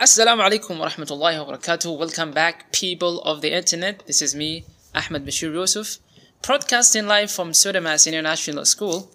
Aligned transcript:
Assalamu 0.00 0.40
alaikum 0.40 0.78
wa 0.78 0.88
rahmatullahi 0.88 1.46
wa 1.46 1.54
barakatuh. 1.54 1.98
Welcome 1.98 2.30
back, 2.30 2.72
people 2.72 3.20
of 3.20 3.42
the 3.42 3.52
internet. 3.52 4.06
This 4.06 4.22
is 4.22 4.34
me, 4.34 4.64
Ahmed 4.94 5.26
Bashir 5.26 5.52
Yusuf, 5.52 5.98
broadcasting 6.40 7.06
live 7.06 7.30
from 7.30 7.52
Sudamas 7.52 8.06
International 8.06 8.64
School. 8.64 9.10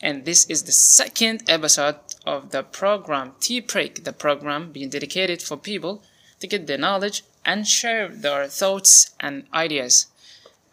And 0.00 0.24
this 0.24 0.46
is 0.46 0.62
the 0.62 0.72
second 0.72 1.42
episode 1.46 1.96
of 2.24 2.52
the 2.52 2.62
program 2.62 3.32
Tea 3.38 3.60
Break, 3.60 4.04
the 4.04 4.14
program 4.14 4.72
being 4.72 4.88
dedicated 4.88 5.42
for 5.42 5.58
people 5.58 6.02
to 6.40 6.46
get 6.46 6.66
their 6.66 6.78
knowledge 6.78 7.22
and 7.44 7.68
share 7.68 8.08
their 8.08 8.46
thoughts 8.46 9.10
and 9.20 9.44
ideas. 9.52 10.06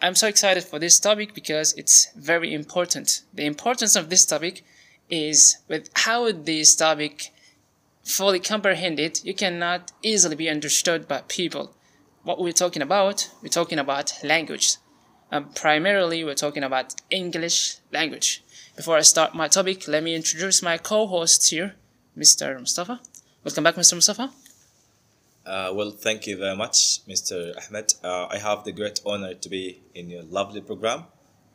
I'm 0.01 0.15
so 0.15 0.29
excited 0.29 0.63
for 0.63 0.79
this 0.79 0.97
topic 0.97 1.33
because 1.33 1.73
it's 1.73 2.09
very 2.15 2.53
important. 2.53 3.23
The 3.33 3.47
importance 3.47 3.97
of 3.97 4.09
this 4.09 4.25
topic 4.25 4.63
is 5.09 5.57
with 5.67 5.89
how 5.93 6.31
this 6.31 6.73
topic 6.73 7.33
fully 8.03 8.39
comprehended, 8.39 9.21
you 9.23 9.33
cannot 9.33 9.91
easily 10.01 10.35
be 10.35 10.49
understood 10.49 11.07
by 11.07 11.21
people. 11.27 11.73
What 12.23 12.39
we're 12.39 12.51
talking 12.51 12.81
about, 12.81 13.29
we're 13.41 13.49
talking 13.49 13.79
about 13.79 14.13
language. 14.23 14.75
Um, 15.31 15.49
primarily, 15.55 16.23
we're 16.23 16.35
talking 16.35 16.63
about 16.63 16.95
English 17.09 17.77
language. 17.91 18.43
Before 18.75 18.97
I 18.97 19.01
start 19.01 19.33
my 19.33 19.47
topic, 19.47 19.87
let 19.87 20.03
me 20.03 20.15
introduce 20.15 20.61
my 20.61 20.77
co-host 20.77 21.49
here, 21.49 21.75
Mr. 22.17 22.59
Mustafa. 22.59 22.99
Welcome 23.43 23.63
back, 23.63 23.75
Mr. 23.75 23.93
Mustafa. 23.93 24.31
Uh, 25.45 25.71
well, 25.73 25.91
thank 25.91 26.27
you 26.27 26.37
very 26.37 26.55
much, 26.55 26.99
Mr. 27.07 27.53
Ahmed. 27.67 27.93
Uh, 28.03 28.27
I 28.29 28.37
have 28.37 28.63
the 28.63 28.71
great 28.71 28.99
honor 29.05 29.33
to 29.33 29.49
be 29.49 29.81
in 29.95 30.09
your 30.09 30.23
lovely 30.23 30.61
program. 30.61 31.05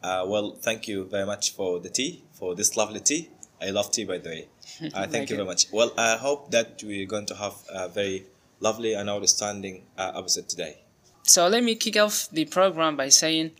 Uh, 0.02 0.24
well, 0.26 0.56
thank 0.60 0.88
you 0.88 1.04
very 1.04 1.26
much 1.26 1.52
for 1.52 1.78
the 1.78 1.88
tea, 1.88 2.24
for 2.32 2.54
this 2.54 2.76
lovely 2.76 3.00
tea. 3.00 3.30
I 3.60 3.70
love 3.70 3.90
tea, 3.92 4.04
by 4.04 4.18
the 4.18 4.28
way. 4.28 4.48
Uh, 4.94 5.06
thank, 5.06 5.30
you 5.30 5.36
very 5.36 5.46
much. 5.46 5.66
Well, 5.72 5.92
I 5.96 6.16
hope 6.16 6.50
that 6.50 6.82
we're 6.84 7.06
going 7.06 7.26
to 7.26 7.34
have 7.36 7.54
a 7.70 7.88
very 7.88 8.26
lovely 8.60 8.94
and 8.94 9.08
outstanding 9.08 9.84
uh, 9.96 10.12
episode 10.16 10.48
today. 10.48 10.78
So 11.22 11.48
let 11.48 11.62
me 11.62 11.74
kick 11.74 11.96
off 11.96 12.28
the 12.30 12.44
program 12.44 12.96
by 12.96 13.08
saying, 13.08 13.52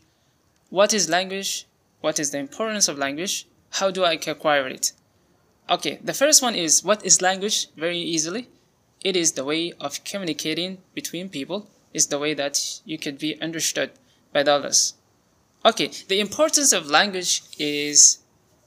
what 0.71 0.93
is 0.93 1.09
language? 1.09 1.67
What 2.01 2.19
is 2.19 2.31
the 2.31 2.39
importance 2.39 2.89
of 2.89 2.99
language? 2.99 3.47
How 3.71 3.91
do 3.91 4.05
I 4.05 4.13
acquire 4.13 4.69
it? 4.69 4.93
Okay, 5.69 5.99
the 6.03 6.15
first 6.15 6.43
one 6.43 6.55
is 6.55 6.85
what 6.85 7.05
is 7.05 7.21
language? 7.21 7.69
Very 7.77 7.99
easily, 7.99 8.49
it 9.03 9.17
is 9.17 9.33
the 9.33 9.45
way 9.45 9.73
of 9.81 10.05
communicating 10.05 10.79
between 10.95 11.29
people. 11.29 11.69
It's 11.93 12.07
the 12.07 12.19
way 12.19 12.35
that 12.35 12.81
you 12.85 12.99
could 12.99 13.19
be 13.19 13.41
understood 13.41 13.91
by 14.33 14.43
the 14.43 14.53
others. 14.53 14.95
Okay, 15.65 15.91
the 16.09 16.21
importance 16.21 16.73
of 16.73 16.91
language 16.91 17.43
is 17.59 18.19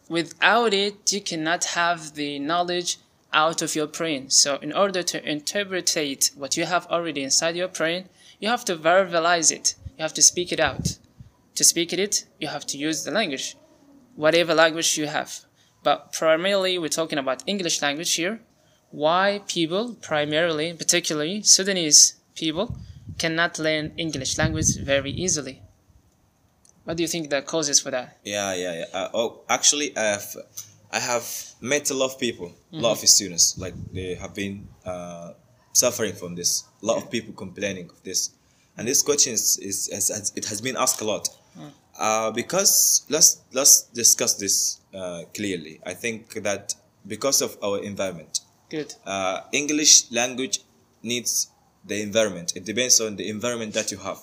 without 0.10 0.74
it, 0.74 1.14
you 1.14 1.22
cannot 1.22 1.64
have 1.64 2.16
the 2.16 2.40
knowledge 2.40 2.98
out 3.32 3.62
of 3.62 3.76
your 3.76 3.88
brain. 3.88 4.30
So, 4.30 4.56
in 4.58 4.74
order 4.74 5.04
to 5.04 5.24
interpretate 5.24 6.32
what 6.36 6.58
you 6.58 6.66
have 6.66 6.88
already 6.88 7.24
inside 7.24 7.56
your 7.56 7.68
brain, 7.68 8.10
you 8.40 8.50
have 8.50 8.66
to 8.66 8.76
verbalize 8.76 9.52
it. 9.52 9.76
You 9.98 10.02
have 10.02 10.14
to 10.16 10.22
speak 10.22 10.52
it 10.52 10.60
out. 10.60 10.98
To 11.56 11.64
speak 11.64 11.94
it, 11.94 12.26
you 12.40 12.48
have 12.48 12.66
to 12.68 12.78
use 12.78 13.04
the 13.04 13.12
language, 13.12 13.56
whatever 14.16 14.54
language 14.54 14.98
you 14.98 15.08
have. 15.08 15.42
But 15.84 16.12
primarily, 16.12 16.78
we're 16.78 16.90
talking 16.90 17.20
about 17.20 17.44
English 17.46 17.82
language 17.82 18.14
here. 18.16 18.42
Why 18.92 19.42
people, 19.48 19.96
primarily, 20.02 20.74
particularly 20.74 21.44
Sudanese 21.44 22.16
people, 22.36 22.78
cannot 23.18 23.60
learn 23.60 23.94
English 23.98 24.38
language 24.38 24.78
very 24.78 25.12
easily? 25.12 25.62
What 26.90 26.98
do 26.98 27.04
you 27.04 27.08
think 27.08 27.30
the 27.30 27.44
causes 27.44 27.80
for 27.80 27.92
that? 27.92 28.18
Yeah, 28.24 28.56
yeah, 28.56 28.74
yeah. 28.80 28.86
Uh, 28.92 29.10
oh, 29.14 29.42
actually, 29.48 29.96
I 29.96 30.06
have, 30.06 30.36
I 30.92 30.98
have 30.98 31.24
met 31.62 31.92
a 31.92 31.94
lot 31.94 32.08
of 32.14 32.20
people, 32.20 32.52
a 32.74 32.78
lot 32.78 32.94
of 32.94 33.08
students. 33.08 33.56
Like 33.60 33.76
they 33.94 34.16
have 34.16 34.34
been 34.34 34.68
uh, 34.84 35.34
suffering 35.72 36.14
from 36.14 36.34
this. 36.34 36.64
A 36.82 36.86
lot 36.88 36.98
of 36.98 37.12
people 37.12 37.32
complaining 37.36 37.92
of 37.92 38.02
this, 38.02 38.32
and 38.76 38.88
this 38.88 39.04
question 39.04 39.34
is, 39.34 39.60
is, 39.62 39.88
is 39.90 40.34
it 40.36 40.46
has 40.46 40.62
been 40.62 40.76
asked 40.78 41.00
a 41.02 41.06
lot. 41.06 41.30
Uh, 42.00 42.32
because 42.32 43.06
let's 43.08 43.44
let's 43.54 43.84
discuss 43.94 44.34
this 44.38 44.80
uh, 44.92 45.26
clearly. 45.36 45.80
I 45.86 45.94
think 45.94 46.42
that 46.42 46.74
because 47.06 47.44
of 47.44 47.56
our 47.62 47.84
environment, 47.84 48.40
Good. 48.72 48.96
uh, 49.06 49.42
English 49.52 50.10
language 50.10 50.62
needs 51.04 51.52
the 51.86 52.02
environment. 52.02 52.54
It 52.56 52.66
depends 52.66 53.00
on 53.00 53.16
the 53.16 53.30
environment 53.30 53.76
that 53.76 53.92
you 53.92 54.00
have. 54.00 54.18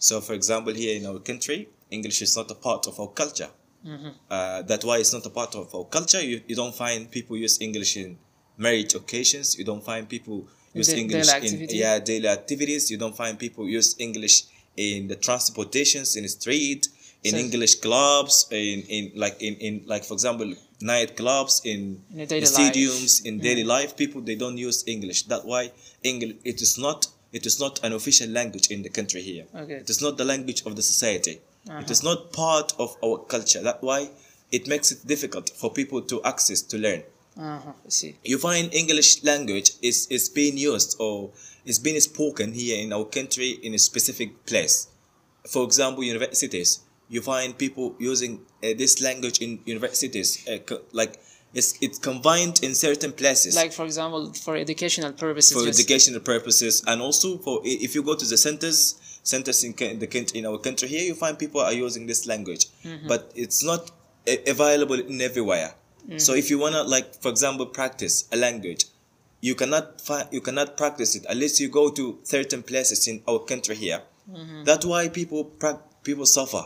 So, 0.00 0.20
for 0.20 0.32
example, 0.32 0.74
here 0.74 0.96
in 0.96 1.06
our 1.06 1.20
country, 1.20 1.68
English 1.92 2.22
is 2.22 2.36
not 2.36 2.50
a 2.50 2.54
part 2.68 2.86
of 2.90 2.94
our 3.00 3.08
culture. 3.22 3.50
Uh, 4.30 4.62
that's 4.62 4.84
why 4.84 4.98
it's 4.98 5.12
not 5.12 5.26
a 5.26 5.30
part 5.30 5.54
of 5.56 5.74
our 5.74 5.84
culture. 5.84 6.22
You, 6.22 6.40
you 6.46 6.54
don't 6.54 6.74
find 6.74 7.10
people 7.10 7.36
use 7.36 7.60
English 7.60 7.96
in 7.96 8.16
marriage 8.56 8.94
occasions. 8.94 9.58
You 9.58 9.64
don't 9.64 9.84
find 9.84 10.08
people 10.08 10.46
use 10.72 10.88
Da- 10.88 10.96
English 11.02 11.28
in 11.48 11.66
yeah 11.82 11.98
daily 11.98 12.28
activities. 12.28 12.90
You 12.92 12.98
don't 13.04 13.16
find 13.22 13.34
people 13.38 13.68
use 13.68 13.88
English 13.98 14.36
in 14.76 15.08
the 15.08 15.16
transportations 15.16 16.08
in 16.16 16.22
the 16.22 16.28
street, 16.28 16.82
in 17.24 17.32
So- 17.32 17.38
English 17.44 17.74
clubs, 17.86 18.46
in, 18.50 18.78
in 18.96 19.02
like 19.16 19.36
in, 19.42 19.54
in 19.66 19.72
like 19.92 20.04
for 20.04 20.14
example 20.14 20.54
night 20.80 21.16
clubs, 21.16 21.54
in, 21.64 21.80
In 22.14 22.26
stadiums, 22.28 23.24
in 23.26 23.34
life. 23.34 23.42
daily 23.48 23.64
life. 23.64 23.90
People 23.96 24.20
they 24.28 24.36
don't 24.36 24.58
use 24.68 24.78
English. 24.86 25.22
That's 25.30 25.44
why 25.44 25.62
English 26.02 26.36
it 26.44 26.62
is 26.62 26.78
not 26.78 26.98
it 27.32 27.46
is 27.46 27.58
not 27.64 27.74
an 27.86 27.92
official 27.94 28.28
language 28.38 28.68
in 28.74 28.82
the 28.82 28.90
country 28.98 29.22
here. 29.22 29.46
Okay. 29.62 29.78
It 29.84 29.90
is 29.90 30.00
not 30.06 30.16
the 30.20 30.24
language 30.32 30.62
of 30.66 30.72
the 30.76 30.82
society. 30.92 31.40
Uh-huh. 31.68 31.80
It 31.80 31.90
is 31.90 32.02
not 32.02 32.32
part 32.32 32.72
of 32.78 32.96
our 33.04 33.18
culture. 33.18 33.62
That's 33.62 33.82
why 33.82 34.10
it 34.50 34.66
makes 34.66 34.90
it 34.92 35.06
difficult 35.06 35.50
for 35.50 35.72
people 35.72 36.02
to 36.02 36.22
access 36.24 36.60
to 36.62 36.78
learn. 36.78 37.02
Uh-huh. 37.38 37.72
See. 37.88 38.16
You 38.24 38.38
find 38.38 38.72
English 38.74 39.22
language 39.24 39.72
is, 39.80 40.06
is 40.10 40.28
being 40.28 40.58
used 40.58 40.96
or 41.00 41.30
is 41.64 41.78
being 41.78 41.98
spoken 42.00 42.52
here 42.52 42.82
in 42.82 42.92
our 42.92 43.04
country 43.04 43.50
in 43.62 43.74
a 43.74 43.78
specific 43.78 44.44
place. 44.46 44.88
For 45.48 45.64
example, 45.64 46.04
universities. 46.04 46.80
You 47.08 47.20
find 47.20 47.56
people 47.56 47.94
using 47.98 48.40
uh, 48.62 48.68
this 48.76 49.02
language 49.02 49.40
in 49.40 49.60
universities, 49.66 50.46
uh, 50.48 50.58
co- 50.58 50.82
like 50.92 51.20
it's 51.54 51.74
it's 51.82 51.98
combined 51.98 52.60
in 52.62 52.74
certain 52.74 53.12
places 53.12 53.54
Like 53.54 53.72
for 53.72 53.84
example, 53.84 54.32
for 54.32 54.56
educational 54.56 55.12
purposes. 55.12 55.52
for 55.52 55.68
educational 55.68 56.20
purposes 56.20 56.82
and 56.86 57.02
also 57.02 57.36
for 57.38 57.60
if 57.64 57.94
you 57.94 58.02
go 58.02 58.14
to 58.14 58.24
the 58.24 58.38
centers 58.38 58.96
centers 59.22 59.62
in 59.64 59.72
the 59.98 60.06
country 60.06 60.38
in 60.40 60.46
our 60.46 60.58
country. 60.58 60.88
Here 60.88 61.04
you 61.04 61.14
find 61.14 61.38
people 61.38 61.60
are 61.60 61.72
using 61.72 62.06
this 62.06 62.26
language 62.26 62.66
but 63.08 63.30
it's 63.34 63.62
not 63.64 63.90
a- 64.26 64.50
available 64.50 64.98
in 65.12 65.20
everywhere 65.20 65.74
so 66.16 66.34
if 66.34 66.50
you 66.50 66.58
want 66.58 66.74
to 66.74 66.82
like 66.82 67.14
for 67.22 67.30
example 67.30 67.66
practice 67.66 68.16
a 68.32 68.36
language 68.36 68.86
you 69.40 69.54
cannot 69.54 70.00
find 70.00 70.26
you 70.32 70.40
cannot 70.40 70.76
practice 70.76 71.14
it 71.18 71.24
unless 71.28 71.60
you 71.60 71.68
go 71.68 71.90
to 71.90 72.18
certain 72.24 72.62
places 72.62 73.06
in 73.08 73.22
our 73.28 73.38
country 73.40 73.76
here. 73.76 74.00
That's 74.64 74.86
why 74.86 75.08
people 75.08 75.44
prac- 75.44 75.82
people 76.04 76.26
suffer. 76.26 76.64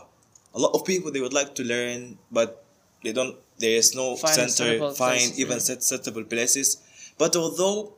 A 0.54 0.58
lot 0.58 0.72
of 0.76 0.84
people 0.84 1.10
they 1.12 1.20
would 1.20 1.32
like 1.40 1.54
to 1.54 1.64
learn 1.64 2.18
but 2.30 2.64
they 3.04 3.12
don't 3.12 3.36
there 3.58 3.76
is 3.82 3.94
no 3.94 4.06
Find 4.16 4.34
center 4.56 4.78
find 5.04 5.20
even 5.42 5.58
suitable 5.90 6.24
places. 6.24 6.68
But 7.18 7.36
although 7.36 7.92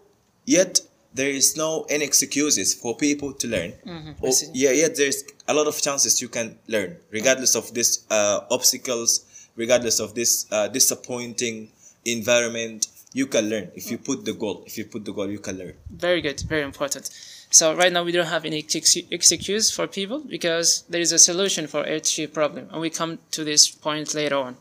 yet 0.45 0.81
there 1.15 1.31
is 1.31 1.57
no 1.57 1.85
any 1.89 2.05
excuses 2.05 2.75
for 2.75 2.97
people 2.97 3.33
to 3.33 3.47
learn 3.49 3.73
Or- 4.21 4.33
see. 4.33 4.47
yeah 4.55 4.71
yet 4.71 4.97
there's 4.97 5.25
a 5.47 5.55
lot 5.55 5.67
of 5.67 5.81
chances 5.81 6.21
you 6.21 6.29
can 6.29 6.59
learn 6.69 6.97
regardless 7.11 7.55
of 7.57 7.73
this 7.75 8.05
uh, 8.11 8.41
obstacles 8.51 9.25
regardless 9.57 9.99
of 10.01 10.15
this 10.15 10.47
uh, 10.53 10.69
disappointing 10.69 11.71
environment 12.05 12.87
you 13.15 13.27
can 13.27 13.49
learn 13.49 13.71
if 13.75 13.91
you 13.91 13.99
put 13.99 14.25
the 14.25 14.33
goal 14.33 14.63
if 14.67 14.77
you 14.79 14.85
put 14.85 15.05
the 15.05 15.13
goal 15.13 15.29
you 15.31 15.39
can 15.39 15.57
learn 15.59 15.75
Very 15.91 16.21
good. 16.21 16.41
Very 16.49 16.63
important. 16.63 17.11
So 17.51 17.75
right 17.75 17.93
now 17.93 18.05
we 18.05 18.13
don't 18.13 18.27
have 18.37 18.45
any 18.45 18.59
ex- 18.59 18.97
excuse 19.11 19.71
for 19.71 19.87
people 19.87 20.19
because 20.37 20.69
there 20.91 21.01
is 21.01 21.13
a 21.13 21.19
solution 21.19 21.67
for 21.67 21.83
each 21.89 22.21
problem, 22.35 22.69
and 22.71 22.79
we 22.81 22.91
come 22.91 23.19
to 23.37 23.43
this 23.45 23.63
point 23.71 24.13
later 24.15 24.37
on. 24.37 24.57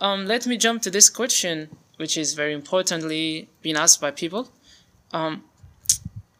Um, 0.00 0.24
let 0.26 0.46
me 0.46 0.56
jump 0.56 0.80
to 0.82 0.90
this 0.90 1.10
question, 1.10 1.68
which 1.98 2.16
is 2.16 2.32
very 2.32 2.54
importantly 2.54 3.48
being 3.60 3.76
asked 3.76 4.00
by 4.00 4.10
people. 4.10 4.48
Um, 5.12 5.44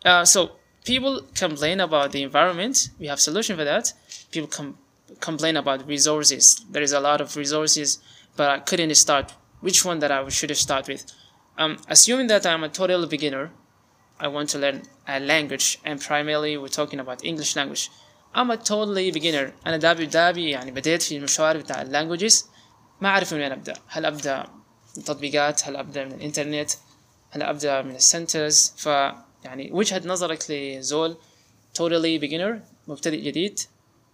uh, 0.06 0.25
so 0.25 0.51
people 0.86 1.22
complain 1.36 1.80
about 1.80 2.12
the 2.12 2.24
environment. 2.24 2.90
We 3.00 3.07
have 3.07 3.19
solution 3.19 3.56
for 3.57 3.63
that. 3.63 3.94
People 4.31 4.50
com- 4.50 4.78
complain 5.19 5.57
about 5.57 5.88
resources. 5.88 6.66
There 6.69 6.81
is 6.81 6.94
a 6.94 7.00
lot 7.00 7.22
of 7.22 7.36
resources, 7.36 8.00
but 8.38 8.50
I 8.50 8.60
couldn't 8.60 8.96
start. 8.96 9.34
Which 9.62 9.84
one 9.84 10.00
that 10.00 10.12
I 10.12 10.28
should 10.30 10.56
start 10.57 10.88
with? 10.88 11.04
Um, 11.57 11.78
assuming 11.90 12.28
that 12.28 12.46
I'm 12.46 12.63
a 12.63 12.69
total 12.69 13.06
beginner, 13.06 13.51
I 14.19 14.28
want 14.28 14.50
to 14.50 14.57
learn 14.57 14.84
a 15.07 15.19
language 15.19 15.80
and 15.84 16.00
primarily 16.00 16.57
we're 16.57 16.68
talking 16.68 17.00
about 17.00 17.24
English 17.25 17.56
language. 17.56 17.90
I'm 18.34 18.50
a 18.51 18.57
totally 18.57 19.12
beginner. 19.12 19.54
أنا 19.66 19.78
دابي 19.78 20.06
دابي 20.06 20.50
يعني 20.50 20.72
بديت 20.72 21.01
في 21.01 21.18
المشوار 21.18 21.57
بتاع 21.57 21.81
اللانجوجز 21.81 22.48
ما 23.01 23.10
أعرف 23.10 23.34
من 23.34 23.40
وين 23.40 23.51
أبدأ. 23.51 23.74
هل 23.88 24.06
أبدأ 24.06 24.38
من 24.38 24.98
التطبيقات؟ 24.98 25.68
هل 25.68 25.75
أبدأ 25.75 26.06
من 26.06 26.12
الإنترنت؟ 26.12 26.72
هل 27.31 27.44
أبدأ 27.44 27.81
من 27.81 27.96
السنترز؟ 27.96 28.74
ف 28.78 28.88
يعني 29.44 29.73
وجهة 29.73 30.02
نظرك 30.05 30.50
لزول 30.50 31.17
totally 31.79 32.20
beginner 32.23 32.61
مبتدئ 32.88 33.20
جديد 33.20 33.61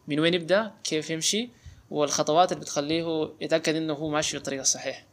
من 0.08 0.20
وين 0.20 0.34
يبدأ؟ 0.34 0.74
كيف 0.84 1.10
يمشي؟ 1.10 1.48
والخطوات 1.90 2.52
اللي 2.52 2.62
بتخليه 2.64 3.32
يتأكد 3.40 3.74
إنه 3.76 3.94
هو 3.94 4.08
ماشي 4.08 4.30
في 4.30 4.36
الطريق 4.36 4.60
الصحيح. 4.60 5.06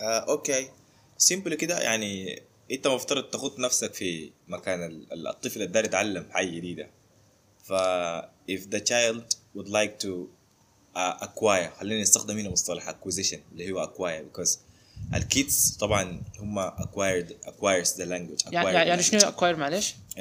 آه 0.00 0.18
أوكي 0.18 0.70
سيمبل 1.18 1.54
كده 1.54 1.78
يعني 1.80 2.42
أنت 2.72 2.86
مفترض 2.86 3.24
تحط 3.24 3.58
نفسك 3.58 3.94
في 3.94 4.30
مكان 4.48 4.84
ال- 4.86 5.12
ال- 5.12 5.28
الطفل 5.28 5.62
الداري 5.62 5.86
يتعلم 5.86 6.26
حاجة 6.30 6.46
جديدة 6.50 6.90
ف 7.64 7.72
if 8.50 8.60
the 8.74 8.80
child 8.80 9.22
would 9.56 9.68
like 9.68 10.04
to 10.04 10.10
uh, 10.96 11.24
acquire 11.26 11.78
خلينا 11.80 12.02
نستخدم 12.02 12.38
هنا 12.38 12.48
مصطلح 12.50 12.90
acquisition 12.90 13.38
اللي 13.52 13.72
هو 13.72 13.86
acquire 13.86 14.36
because 14.38 14.58
الكيدز 15.13 15.77
طبعا 15.79 16.23
هم 16.39 16.69
acquired 16.69 17.31
acquires 17.45 17.89
the 17.97 18.05
language 18.05 18.43
acquire 18.45 18.53
يعني 18.53 18.71
the 18.71 18.87
يعني 18.87 19.01
language. 19.01 19.05
شنو 19.05 19.29
اكواير 19.29 19.55
معلش؟ 19.55 19.95
Uh, 20.11 20.15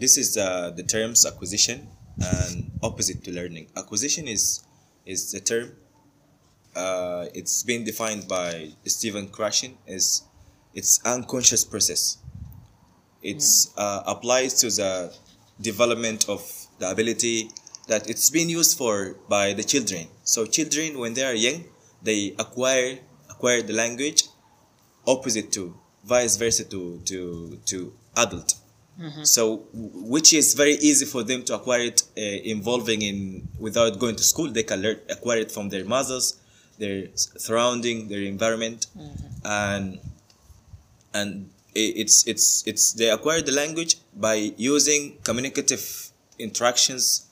this 0.00 0.16
is 0.16 0.36
uh, 0.36 0.70
the 0.76 0.82
terms 0.82 1.26
acquisition 1.26 1.78
and 2.20 2.70
opposite 2.82 3.24
to 3.24 3.30
learning. 3.30 3.66
Acquisition 3.76 4.24
is 4.36 4.44
is 5.12 5.20
the 5.32 5.40
term. 5.50 5.68
Uh, 6.76 7.38
it's 7.40 7.62
been 7.70 7.82
defined 7.90 8.22
by 8.28 8.50
Stephen 8.96 9.26
Krashen 9.36 9.72
as 9.96 10.04
it's 10.78 10.94
unconscious 11.14 11.62
process. 11.72 12.02
It's 13.22 13.50
uh, 13.84 14.14
applies 14.14 14.52
to 14.62 14.66
the 14.80 14.92
development 15.70 16.20
of 16.34 16.40
the 16.80 16.86
ability 16.94 17.38
that 17.90 18.02
it's 18.12 18.28
been 18.38 18.48
used 18.60 18.72
for 18.80 18.96
by 19.36 19.46
the 19.58 19.64
children. 19.72 20.02
So 20.34 20.38
children, 20.56 20.88
when 21.02 21.12
they 21.16 21.24
are 21.30 21.38
young, 21.46 21.58
they 22.08 22.20
acquire 22.44 22.90
acquire 23.34 23.60
the 23.70 23.76
language 23.82 24.20
opposite 25.07 25.51
to 25.53 25.75
vice 26.03 26.37
versa 26.37 26.63
to 26.65 27.01
to 27.05 27.59
to 27.65 27.93
adult. 28.17 28.55
So 29.23 29.65
which 29.73 30.31
is 30.31 30.53
very 30.53 30.73
easy 30.75 31.05
for 31.05 31.23
them 31.23 31.43
to 31.45 31.55
acquire 31.55 31.81
it 31.81 32.03
uh, 32.15 32.21
involving 32.21 33.01
in 33.01 33.47
without 33.59 33.97
going 33.97 34.15
to 34.15 34.23
school. 34.23 34.49
They 34.51 34.63
can 34.63 34.81
learn 34.81 34.99
acquire 35.09 35.39
it 35.39 35.51
from 35.51 35.69
their 35.69 35.85
mothers 35.85 36.37
their 36.81 37.07
surrounding 37.15 38.07
their 38.09 38.21
environment. 38.21 38.87
And 39.43 39.99
and 41.13 41.49
it's 41.73 42.27
it's 42.27 42.63
it's 42.67 42.93
they 42.93 43.09
acquire 43.09 43.41
the 43.41 43.51
language 43.51 43.95
by 44.15 44.35
using 44.57 45.17
communicative 45.23 45.83
interactions 46.37 47.27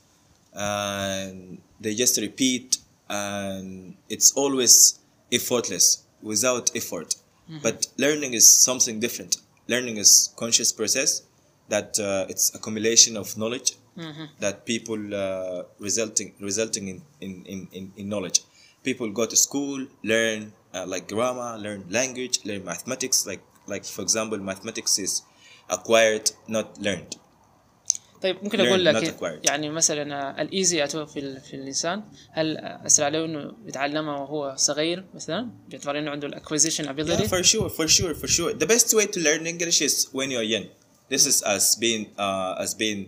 and 0.54 1.60
they 1.80 1.94
just 1.94 2.18
repeat 2.20 2.78
and 3.10 3.96
it's 4.08 4.32
always 4.34 5.00
effortless 5.32 6.04
without 6.22 6.72
effort 6.76 7.16
but 7.64 7.88
learning 7.98 8.34
is 8.34 8.46
something 8.70 9.00
different. 9.00 9.38
Learning 9.68 9.98
is 9.98 10.34
conscious 10.36 10.72
process 10.72 11.24
that 11.70 12.00
uh, 12.00 12.26
it's 12.32 12.54
accumulation 12.56 13.18
of 13.18 13.38
knowledge 13.38 13.70
that 14.40 14.66
people 14.66 15.02
uh, 15.14 15.64
resulting 15.80 16.34
resulting 16.40 16.88
in, 16.88 17.02
in, 17.20 17.32
in, 17.46 17.68
in, 17.78 17.92
in 17.98 18.08
knowledge. 18.10 18.40
People 18.84 19.10
go 19.20 19.26
to 19.26 19.36
school 19.36 19.80
learn 20.04 20.54
uh, 20.74 20.86
like 20.88 21.08
grammar 21.10 21.58
learn 21.58 21.82
language 21.90 22.40
learn 22.46 22.64
mathematics. 22.64 23.28
Like 23.28 23.42
like 23.68 23.84
for 23.86 24.02
example 24.02 24.38
mathematics 24.38 24.98
is 25.00 25.14
acquired 25.70 26.32
not 26.48 26.68
learned 26.88 27.12
طيب 28.22 28.38
ممكن 28.44 28.60
أقول 28.60 28.86
لك. 28.86 29.16
يعني 29.46 29.70
مثلا 29.70 30.42
الايزي 30.42 30.84
اتو 30.84 31.06
في 31.06 31.40
في 31.40 31.54
الانسان 31.56 32.04
هل 32.32 32.58
اسرع 32.58 33.08
له 33.08 33.26
انه 33.26 33.52
يتعلمها 33.68 34.20
وهو 34.20 34.54
صغير 34.58 35.06
مثلا 35.16 35.50
باعتبار 35.70 36.00
انه 36.00 36.12
عنده 36.12 36.28
الاكوزيشن 36.28 36.86
Yeah, 36.86 36.90
ابيلتي 36.90 37.28
for 37.28 37.44
sure, 37.44 37.70
for 37.70 37.88
sure, 37.88 38.14
for 38.16 38.28
sure. 38.28 38.54
The 38.54 38.68
best 38.68 38.94
way 38.94 39.06
to 39.06 39.20
learn 39.20 39.48
English 39.48 39.82
is 39.82 40.08
when 40.14 40.30
you're 40.32 40.50
young. 40.56 40.66
This 41.14 41.26
is 41.32 41.38
as 41.56 41.76
being 41.84 42.04
uh, 42.26 42.64
as 42.64 42.72
being 42.84 43.02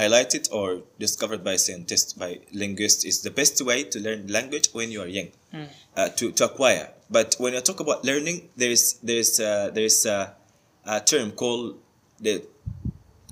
highlighted 0.00 0.44
or 0.58 0.66
discovered 1.04 1.42
by 1.48 1.56
scientists, 1.66 2.10
by 2.22 2.30
linguists. 2.62 3.02
Is 3.10 3.18
the 3.28 3.34
best 3.40 3.56
way 3.68 3.78
to 3.92 3.96
learn 4.06 4.20
language 4.38 4.66
when 4.78 4.88
you 4.94 5.00
are 5.04 5.10
young, 5.18 5.28
uh, 5.98 6.08
to 6.18 6.24
to 6.38 6.42
acquire. 6.50 6.86
But 7.16 7.28
when 7.42 7.50
you 7.56 7.62
talk 7.70 7.80
about 7.86 7.98
learning, 8.10 8.36
there 8.60 8.72
is 8.76 8.82
there 9.08 9.20
is 9.24 9.32
uh, 9.40 9.70
there 9.76 9.86
is 9.92 9.98
a 10.14 10.96
term 11.12 11.28
called 11.42 11.66
the 12.26 12.34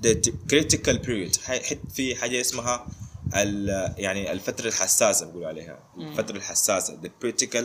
the 0.02 0.14
t- 0.14 0.32
critical 0.50 0.98
period. 1.06 1.38
هاي- 1.46 1.60
حت- 1.60 1.92
في 1.94 2.14
حاجة 2.16 2.40
اسمها 2.40 2.86
ال- 3.36 3.94
يعني 3.98 4.32
الفترة 4.32 4.68
الحساسة 4.68 5.26
بيقولوا 5.26 5.48
عليها 5.48 5.78
الفترة 5.98 6.36
الحساسة 6.36 7.00
the 7.02 7.08
critical 7.24 7.64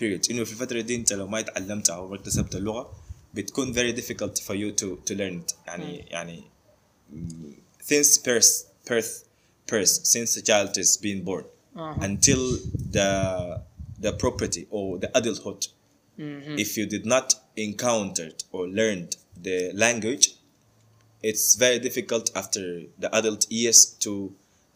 period 0.00 0.30
إنه 0.30 0.44
في 0.44 0.52
الفترة 0.52 0.80
دي 0.80 0.94
أنت 0.96 1.12
لو 1.12 1.26
ما 1.26 1.40
تعلمتها 1.40 1.94
أو 1.96 2.08
ما 2.08 2.14
اكتسبت 2.16 2.54
اللغة 2.56 2.92
بتكون 3.34 3.74
very 3.74 3.96
difficult 3.96 4.38
for 4.42 4.54
you 4.54 4.72
to 4.82 4.86
to 5.10 5.14
learn 5.14 5.40
it 5.42 5.54
يعني 5.66 5.96
يعني 5.96 6.42
mm, 7.12 7.86
since 7.92 8.18
birth 8.18 8.64
birth 8.90 9.12
birth 9.72 9.88
since 10.14 10.34
the 10.34 10.42
child 10.42 10.76
is 10.78 10.96
being 10.96 11.22
born 11.24 11.44
until 12.08 12.42
the 12.96 13.10
the 14.06 14.12
property 14.22 14.62
or 14.70 14.98
the 15.02 15.10
adulthood 15.18 15.62
if 16.64 16.70
you 16.78 16.86
did 16.94 17.04
not 17.14 17.26
encountered 17.68 18.38
or 18.54 18.62
learned 18.80 19.10
the 19.46 19.58
language 19.84 20.24
it's 21.23 21.55
very 21.55 21.79
difficult 21.87 22.25
after 22.41 22.63
the 23.03 23.09
adult 23.19 23.43
years 23.51 23.79
to 24.03 24.11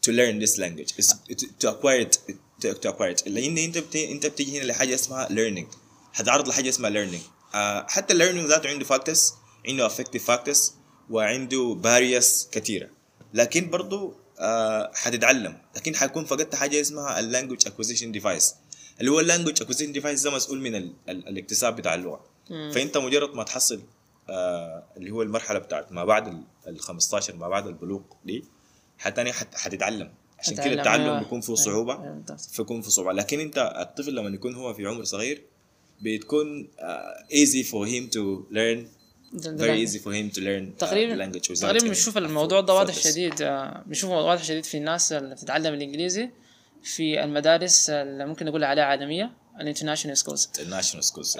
to 0.04 0.12
learn 0.12 0.34
this 0.44 0.54
language. 0.58 0.90
It's, 0.98 1.10
to, 1.40 1.46
to 1.60 1.66
acquire 1.74 2.00
it 2.06 2.12
to, 2.60 2.74
to 2.82 2.88
acquire 2.92 3.10
it. 3.10 3.28
لأن 3.28 3.58
إنت 3.58 3.96
إنت 3.96 4.26
بتيجي 4.26 4.58
هنا 4.58 4.64
لحاجة 4.64 4.94
اسمها 4.94 5.28
learning. 5.28 5.66
هتعرض 6.14 6.48
لحاجة 6.48 6.68
اسمها 6.68 6.90
learning. 6.90 7.54
آه 7.54 7.86
حتى 7.88 8.14
learning 8.14 8.48
ذاته 8.48 8.68
عنده 8.68 8.84
factors 8.84 9.20
عنده 9.68 9.88
affective 9.88 10.22
factors 10.26 10.58
وعنده 11.10 11.78
barriers 11.82 12.50
كثيرة. 12.52 12.90
لكن 13.34 13.70
برضو 13.70 14.14
آه 14.38 14.90
حتتعلم. 14.94 15.58
لكن 15.76 15.96
حيكون 15.96 16.24
فقدت 16.24 16.54
حاجة 16.54 16.80
اسمها 16.80 17.20
اللانجوج 17.20 17.68
acquisition 17.68 18.20
device. 18.20 18.44
اللي 19.00 19.10
هو 19.10 19.20
اللانجوج 19.20 19.62
acquisition 19.62 19.96
device 20.02 20.22
ده 20.24 20.30
مسؤول 20.30 20.60
من 20.60 20.74
ال 20.74 20.92
ال 21.08 21.28
الاكتساب 21.28 21.76
بتاع 21.76 21.94
اللغة. 21.94 22.24
فأنت 22.48 22.96
مجرد 22.96 23.34
ما 23.34 23.42
تحصل 23.42 23.82
اللي 24.96 25.10
هو 25.10 25.22
المرحلة 25.22 25.58
بتاعت 25.58 25.92
ما 25.92 26.04
بعد 26.04 26.26
ال- 26.28 26.44
ال 26.68 26.80
15 26.80 27.36
ما 27.36 27.48
بعد 27.48 27.66
البلوغ 27.66 28.00
دي 28.24 28.44
حتاني 28.98 29.32
حت 29.32 29.54
حتتعلم 29.54 30.12
عشان 30.38 30.54
كده 30.54 30.72
التعلم 30.72 31.02
أيوة. 31.04 31.18
بيكون 31.18 31.40
فيه 31.40 31.48
أيوة، 31.52 31.64
صعوبة 31.64 32.02
أيوة، 32.02 32.14
بالضبط. 32.14 32.40
فيكون 32.40 32.80
في 32.82 32.90
صعوبة 32.90 33.12
لكن 33.12 33.40
أنت 33.40 33.72
الطفل 33.80 34.14
لما 34.14 34.28
يكون 34.34 34.54
هو 34.54 34.74
في 34.74 34.86
عمر 34.86 35.04
صغير 35.04 35.42
بتكون 36.02 36.68
uh, 36.78 37.32
easy 37.34 37.64
for 37.66 37.86
him 37.88 38.10
to 38.16 38.52
learn 38.54 38.86
very 39.42 39.86
easy 39.86 39.98
for 39.98 40.12
him 40.12 40.30
to 40.36 40.40
learn 40.40 40.74
uh, 40.74 40.78
تقريبا 40.78 41.26
تقريبا 41.54 41.86
بنشوف 41.88 42.18
الموضوع 42.18 42.60
ده 42.60 42.74
واضح. 42.74 42.94
شديد 42.94 43.42
آه، 43.42 43.82
بنشوفه 43.86 44.14
واضح 44.14 44.42
شديد 44.42 44.64
في 44.64 44.76
الناس 44.78 45.12
اللي 45.12 45.34
بتتعلم 45.34 45.74
الإنجليزي 45.74 46.30
في 46.82 47.24
المدارس 47.24 47.90
اللي 47.90 48.26
ممكن 48.26 48.46
نقول 48.46 48.64
عليها 48.64 48.84
عالمية 48.84 49.30
الانترناشونال 49.60 50.16
سكولز 50.18 50.48
international 50.58 51.02
schools 51.04 51.38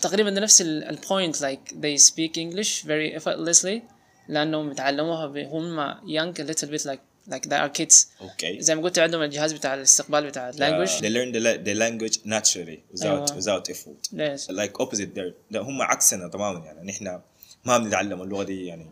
تقريبا 0.00 0.30
ده 0.30 0.40
نفس 0.40 0.62
البوينت 0.62 1.36
like 1.36 1.72
they 1.72 2.02
speak 2.10 2.32
English 2.38 2.84
very 2.86 3.20
effortlessly 3.22 3.80
لأنهم 4.28 4.70
يتعلموها 4.70 5.26
هم 5.46 5.94
young 5.94 6.34
a 6.38 6.42
little 6.42 6.68
bit 6.68 6.84
like 6.84 7.00
like 7.30 7.46
they 7.48 7.58
are 7.64 7.68
kids. 7.80 8.06
Okay. 8.20 8.58
زي 8.58 8.74
ما 8.74 8.82
قلت 8.82 8.98
عندهم 8.98 9.22
الجهاز 9.22 9.52
بتاع 9.52 9.74
الاستقبال 9.74 10.26
بتاع 10.26 10.52
Uh, 10.52 10.54
language. 10.54 11.00
they 11.00 11.10
learn 11.10 11.32
the, 11.34 11.66
the 11.68 11.74
language 11.78 12.18
naturally 12.24 12.78
without 12.94 13.04
أيوة. 13.04 13.26
without 13.26 13.70
effort. 13.70 14.08
Yes. 14.12 14.50
like 14.50 14.80
opposite 14.86 15.14
there. 15.18 15.32
ده 15.50 15.60
هم 15.60 15.82
عكسنا 15.82 16.28
تماما 16.28 16.64
يعني. 16.64 16.86
نحن 16.86 17.20
ما 17.64 17.78
بنتعلم 17.78 18.22
اللغة 18.22 18.42
دي 18.44 18.66
يعني. 18.66 18.86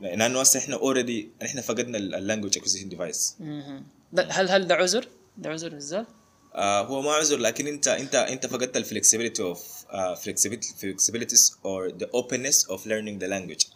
لأنه 0.00 0.40
هسه 0.40 0.58
إحنا 0.60 0.76
اوريدي 0.76 1.30
إحنا 1.42 1.60
فقدنا 1.60 1.98
اللانجوج 1.98 2.58
اكوزيشن 2.58 2.88
ديفايس 2.88 3.36
هل 4.30 4.48
هل 4.50 4.66
ده 4.66 4.74
عذر؟ 4.74 5.08
ده 5.38 5.50
عذر 5.50 5.68
بالذات؟ 5.68 6.06
آه 6.54 6.82
هو 6.82 7.02
ما 7.02 7.12
عذر 7.12 7.38
لكن 7.38 7.66
انت 7.66 7.88
انت 7.88 8.14
انت 8.14 8.46
فقدت 8.46 8.76
الفلكسبيليتي 8.76 9.42
اوف 9.42 9.84
flexibilities 10.14 11.52
or 11.64 11.92
the 12.02 12.06
openness 12.06 12.66
of 12.68 12.80
learning 12.86 13.18
the 13.22 13.28
language. 13.28 13.66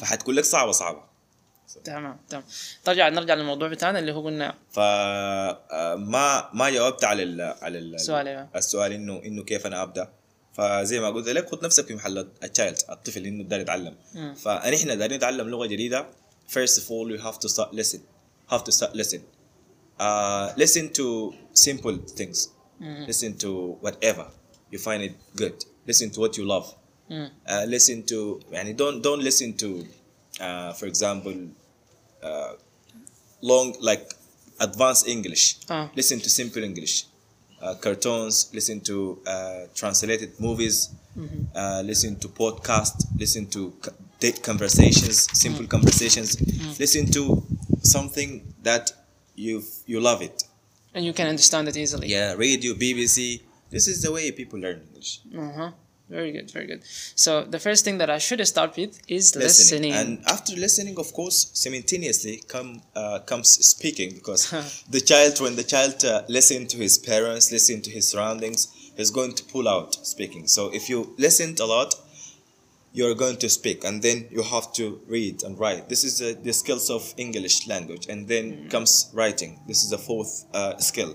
فحتكون 0.00 0.34
لك 0.34 0.44
صعبة 0.44 0.72
صعبة. 0.72 1.02
تمام 1.84 2.18
تمام. 2.28 2.44
ترجع 2.84 3.08
نرجع 3.08 3.34
للموضوع 3.34 3.68
بتاعنا 3.68 3.98
اللي 3.98 4.12
هو 4.12 4.24
قلنا. 4.24 4.54
فما 4.72 6.50
ما 6.54 6.70
جاوبت 6.70 7.04
على 7.04 7.22
ال 7.22 7.40
على 7.40 7.78
ال 7.78 7.94
السؤال 7.94 8.28
أيوة. 8.28 8.48
السؤال 8.56 8.92
إنه 8.92 9.22
إنه 9.24 9.44
كيف 9.44 9.66
أنا 9.66 9.82
أبدأ. 9.82 10.12
فزي 10.52 11.00
ما 11.00 11.10
قلت 11.10 11.28
لك 11.28 11.50
خد 11.50 11.64
نفسك 11.64 11.86
في 11.86 11.94
محل 11.94 12.18
التشايلد 12.18 12.78
الطفل 12.90 13.26
إنه 13.26 13.44
داير 13.44 13.62
يتعلم. 13.62 13.96
فنحن 14.34 14.98
دايرين 14.98 15.16
نتعلم 15.16 15.48
لغة 15.48 15.66
جديدة. 15.66 16.06
First 16.48 16.76
of 16.78 16.90
all 16.90 17.08
you 17.14 17.20
have 17.26 17.38
to 17.38 17.48
start 17.48 17.70
listen 17.72 18.00
have 18.52 18.64
to 18.64 18.72
start 18.78 18.92
listen 18.94 19.20
Uh, 19.98 20.52
listen 20.56 20.92
to 20.92 21.34
simple 21.52 21.96
things. 21.96 22.48
Mm. 22.80 23.06
Listen 23.06 23.36
to 23.38 23.76
whatever 23.80 24.26
you 24.70 24.78
find 24.78 25.02
it 25.02 25.14
good. 25.36 25.64
Listen 25.86 26.10
to 26.10 26.20
what 26.20 26.36
you 26.36 26.44
love. 26.44 26.74
Mm. 27.10 27.30
Uh, 27.46 27.64
listen 27.68 28.02
to 28.04 28.40
and 28.52 28.76
don't 28.76 29.02
don't 29.02 29.22
listen 29.22 29.56
to, 29.58 29.86
uh, 30.40 30.72
for 30.72 30.86
example, 30.86 31.34
uh, 32.22 32.54
long 33.40 33.74
like 33.80 34.12
advanced 34.58 35.06
English. 35.06 35.58
Oh. 35.70 35.88
Listen 35.94 36.18
to 36.20 36.30
simple 36.30 36.64
English, 36.64 37.04
uh, 37.62 37.74
cartoons. 37.74 38.50
Listen 38.52 38.80
to 38.80 39.20
translated 39.74 40.38
movies. 40.40 40.90
Mm-hmm. 41.16 41.86
listen 41.86 42.16
to 42.18 42.26
podcast. 42.28 43.06
Listen 43.16 43.46
to 43.46 43.72
conversations, 44.42 45.28
simple 45.38 45.64
mm. 45.64 45.70
conversations. 45.70 46.34
Mm. 46.34 46.80
Listen 46.80 47.06
to 47.12 47.44
something 47.82 48.52
that 48.62 48.90
you 49.34 49.62
you 49.86 50.00
love 50.00 50.22
it. 50.22 50.44
And 50.94 51.04
you 51.04 51.12
can 51.12 51.26
understand 51.26 51.68
it 51.68 51.76
easily. 51.76 52.08
Yeah, 52.08 52.34
radio, 52.34 52.74
BBC. 52.74 53.42
This 53.70 53.88
is 53.88 54.02
the 54.02 54.12
way 54.12 54.30
people 54.30 54.60
learn 54.60 54.80
English. 54.86 55.20
Uh 55.36 55.52
huh. 55.52 55.70
Very 56.08 56.32
good, 56.32 56.50
very 56.50 56.66
good. 56.66 56.82
So 57.14 57.44
the 57.44 57.58
first 57.58 57.84
thing 57.84 57.96
that 57.98 58.10
I 58.10 58.18
should 58.18 58.46
start 58.46 58.76
with 58.76 59.00
is 59.08 59.34
listening. 59.34 59.90
listening. 59.90 59.92
And 59.92 60.24
after 60.26 60.54
listening, 60.54 60.98
of 60.98 61.12
course, 61.14 61.50
simultaneously 61.54 62.42
come 62.46 62.82
uh, 62.94 63.20
comes 63.20 63.48
speaking 63.66 64.12
because 64.12 64.50
the 64.90 65.00
child, 65.00 65.40
when 65.40 65.56
the 65.56 65.64
child 65.64 66.04
uh, 66.04 66.22
listen 66.28 66.66
to 66.68 66.76
his 66.76 66.98
parents, 66.98 67.50
listen 67.50 67.80
to 67.82 67.90
his 67.90 68.06
surroundings, 68.06 68.68
is 68.96 69.10
going 69.10 69.32
to 69.34 69.44
pull 69.44 69.66
out 69.66 69.94
speaking. 70.06 70.46
So 70.46 70.72
if 70.72 70.88
you 70.90 71.14
listened 71.16 71.58
a 71.58 71.66
lot, 71.66 71.94
you're 72.93 73.15
going 73.15 73.37
to 73.37 73.49
speak, 73.49 73.83
and 73.87 74.01
then 74.01 74.17
you 74.31 74.41
have 74.43 74.67
to 74.79 74.99
read 75.07 75.43
and 75.45 75.53
write. 75.59 75.89
This 75.89 76.03
is 76.03 76.21
uh, 76.21 76.33
the 76.47 76.53
skills 76.53 76.89
of 76.89 77.13
English 77.17 77.67
language, 77.67 78.05
and 78.11 78.27
then 78.27 78.67
comes 78.69 78.91
writing. 79.13 79.51
This 79.67 79.83
is 79.83 79.89
the 79.95 79.97
fourth 80.09 80.31
uh, 80.53 80.77
skill, 80.89 81.11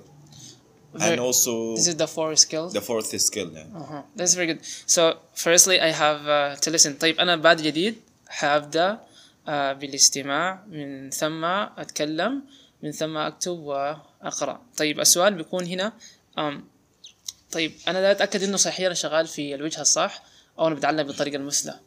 and 0.92 1.02
Very- 1.02 1.18
also 1.18 1.74
This 1.74 1.88
is 1.88 1.96
the 1.96 2.06
four 2.16 2.30
skills. 2.36 2.72
the 2.72 2.80
fourth 2.90 3.10
skill. 3.20 3.48
Yeah. 3.52 3.80
Uh-huh. 3.80 4.02
That's 4.16 4.34
very 4.38 4.46
good. 4.50 4.60
So 4.94 5.02
firstly 5.34 5.76
I 5.80 5.90
have 6.04 6.20
uh, 6.28 6.54
to 6.62 6.68
listen. 6.70 6.94
طيب 6.98 7.18
أنا 7.20 7.36
بعد 7.36 7.62
جديد 7.62 7.94
حابدأ 8.28 8.98
uh, 9.46 9.50
بالاستماع 9.50 10.64
من 10.70 11.10
ثم 11.10 11.44
أتكلم 11.44 12.42
من 12.82 12.92
ثم 12.92 13.16
أكتب 13.16 13.58
وأقرأ. 13.58 14.60
طيب 14.76 15.00
السؤال 15.00 15.34
بيكون 15.34 15.66
هنا 15.66 15.92
um, 16.38 16.54
طيب 17.52 17.72
أنا 17.88 17.98
لا 17.98 18.10
أتأكد 18.10 18.42
إنه 18.42 18.56
صحيح 18.56 18.86
أنا 18.86 18.94
شغال 18.94 19.26
في 19.26 19.54
الوجهة 19.54 19.80
الصح 19.80 20.22
أو 20.59 20.67
أنا 20.67 20.75
بتعلم 20.75 21.07
بالطريقة 21.07 21.35
المثلى. 21.35 21.79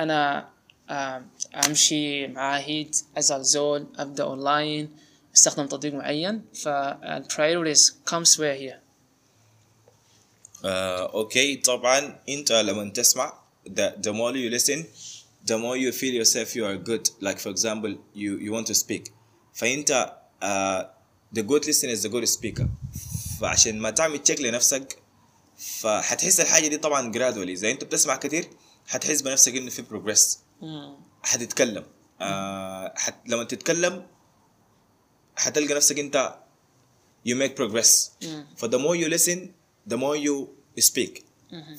أنا 0.00 0.48
آه، 0.90 1.22
أمشي 1.66 2.26
معاهد 2.26 2.94
أزعل 3.16 3.42
زول 3.42 3.86
أبدأ 3.96 4.24
أونلاين 4.24 4.90
أستخدم 5.36 5.66
تطبيق 5.66 5.94
معين 5.94 6.44
فالبرايوريز 6.54 7.96
comes 8.10 8.28
where 8.38 8.58
here. 8.60 8.78
آه، 10.64 11.12
أوكي 11.14 11.56
طبعا 11.56 12.18
انت 12.28 12.52
لما 12.52 12.90
تسمع 12.90 13.32
the, 13.68 13.92
the 14.06 14.12
more 14.12 14.34
you 14.34 14.50
listen 14.50 14.84
the 15.46 15.58
more 15.58 15.76
you 15.76 15.92
feel 15.92 16.14
yourself 16.14 16.54
you 16.56 16.64
are 16.64 16.76
good 16.76 17.10
like 17.20 17.38
for 17.38 17.50
example 17.50 17.92
you 18.14 18.38
you 18.38 18.52
want 18.52 18.66
to 18.66 18.74
speak 18.74 19.10
فانت 19.54 20.12
uh, 20.42 20.82
the 21.38 21.42
good 21.42 21.64
listener 21.66 21.92
is 21.96 22.02
the 22.02 22.08
good 22.08 22.28
speaker 22.28 22.66
فعشان 23.40 23.78
ما 23.78 23.90
تعمل 23.90 24.18
تشيك 24.18 24.40
لنفسك 24.40 24.98
فحتحس 25.58 26.40
الحاجة 26.40 26.66
دي 26.66 26.76
طبعا 26.76 27.12
gradually 27.12 27.48
اذا 27.48 27.70
انت 27.70 27.84
بتسمع 27.84 28.16
كتير 28.16 28.48
حتحس 28.86 29.22
بنفسك 29.22 29.56
انه 29.56 29.70
في 29.70 29.84
مم. 30.62 30.96
حتتكلم 31.22 31.84
آه 32.20 32.94
حت 32.96 33.14
لما 33.26 33.44
تتكلم 33.44 34.06
حتلقى 35.36 35.74
نفسك 35.74 35.98
انت 35.98 36.38
you 37.28 37.32
make 37.32 37.54
progress 37.56 38.10
for 38.60 38.68
the 38.68 38.78
more 38.78 38.96
you 38.96 39.08
listen 39.08 39.38
the 39.88 39.96
more 39.96 40.16
you 40.16 40.48
speak 40.90 41.22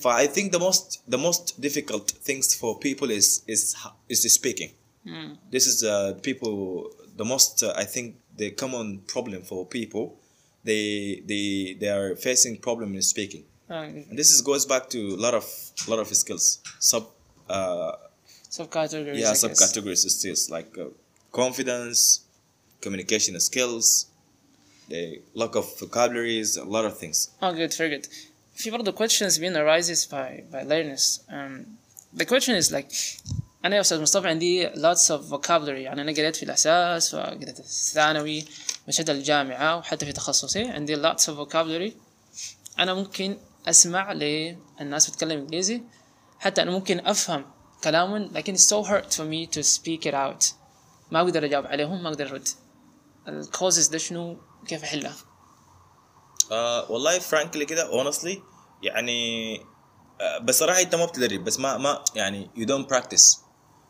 for 0.02 0.10
I 0.24 0.26
think 0.26 0.46
the 0.56 0.62
most 0.68 0.86
the 1.14 1.20
most 1.28 1.44
difficult 1.66 2.06
things 2.28 2.46
for 2.60 2.70
people 2.86 3.08
is 3.10 3.26
is 3.54 3.62
is 4.12 4.20
speaking 4.40 4.70
this 5.54 5.64
is 5.72 5.76
uh, 5.84 6.14
people 6.28 6.56
the 7.20 7.26
most 7.32 7.62
uh, 7.62 7.82
I 7.82 7.84
think 7.94 8.06
the 8.40 8.48
common 8.62 8.86
problem 9.14 9.40
for 9.50 9.60
people 9.78 10.04
they 10.68 10.84
they 11.30 11.46
they 11.80 11.90
are 11.98 12.10
facing 12.26 12.54
problem 12.68 12.88
in 12.98 13.02
speaking 13.14 13.44
آه، 13.44 13.55
and 13.69 14.17
this 14.19 14.29
is 14.33 14.41
goes 14.51 14.65
back 14.73 14.83
to 14.95 14.99
a 15.17 15.19
lot 15.25 15.33
of 15.39 15.45
lot 15.91 15.99
of 16.03 16.07
skills 16.23 16.45
sub 16.89 17.03
uh, 17.49 17.91
subcategories 18.57 19.19
yeah 19.23 19.29
I 19.29 19.33
guess. 19.33 19.43
subcategories 19.45 20.01
is 20.09 20.13
still 20.19 20.35
like 20.57 20.71
uh, 20.77 20.85
confidence 21.41 21.99
communication 22.85 23.33
skills 23.49 23.85
the 24.89 25.03
lack 25.41 25.53
of 25.61 25.65
vocabularies 25.79 26.49
a 26.57 26.67
lot 26.75 26.85
of 26.89 26.93
things 27.01 27.17
Oh, 27.41 27.53
good, 27.53 27.73
very 27.73 27.89
good. 27.95 28.07
في 28.55 28.69
برضه 28.71 28.91
questions 28.91 29.37
being 29.37 29.55
arises 29.55 30.05
by 30.05 30.43
by 30.53 30.63
learners. 30.63 31.05
Um, 31.29 31.77
the 32.13 32.25
question 32.25 32.55
is 32.61 32.71
like 32.71 32.91
أنا 33.65 33.75
يا 33.75 33.81
أستاذ 33.81 34.01
مصطفى 34.01 34.27
عندي 34.27 34.69
lots 34.69 35.09
of 35.11 35.21
vocabulary 35.33 35.81
يعني 35.85 36.01
أنا 36.01 36.11
قريت 36.11 36.35
في 36.35 36.43
الأساس 36.43 37.13
وقريت 37.13 37.61
في 37.61 37.67
الثانوي 37.67 38.45
مشيت 38.87 39.09
الجامعة 39.09 39.77
وحتى 39.77 40.05
في 40.05 40.11
تخصصي 40.13 40.63
عندي 40.63 40.95
lots 41.03 41.21
of 41.25 41.31
vocabulary 41.47 41.91
أنا 42.79 42.93
ممكن 42.93 43.37
أسمع 43.68 44.12
للناس 44.12 45.10
بتتكلم 45.10 45.38
إنجليزي 45.38 45.82
حتى 46.38 46.62
أنا 46.62 46.70
ممكن 46.70 47.06
أفهم 47.06 47.44
كلامهم 47.84 48.22
لكن 48.32 48.56
it's 48.56 48.60
so 48.68 48.82
hard 48.88 49.14
for 49.14 49.24
me 49.24 49.46
to 49.56 49.62
speak 49.62 50.06
it 50.10 50.14
out 50.14 50.46
ما 51.10 51.20
أقدر 51.20 51.44
أجاوب 51.44 51.66
عليهم 51.66 52.02
ما 52.02 52.08
أقدر 52.08 52.30
أرد 52.30 52.48
الكوزز 53.28 53.86
ده 53.86 53.98
شنو 53.98 54.38
كيف 54.66 54.84
أحلها؟ 54.84 55.14
آه 56.52 56.90
والله 56.92 57.18
فرانكلي 57.18 57.64
كده 57.64 57.90
honestly 57.90 58.38
يعني 58.82 59.60
آه 60.20 60.38
بصراحة 60.38 60.80
أنت 60.80 60.94
ما 60.94 61.04
بتدرب 61.04 61.44
بس 61.44 61.58
ما 61.58 61.76
ما 61.78 62.04
يعني 62.14 62.50
you 62.56 62.64
don't 62.66 62.88
practice 62.94 63.36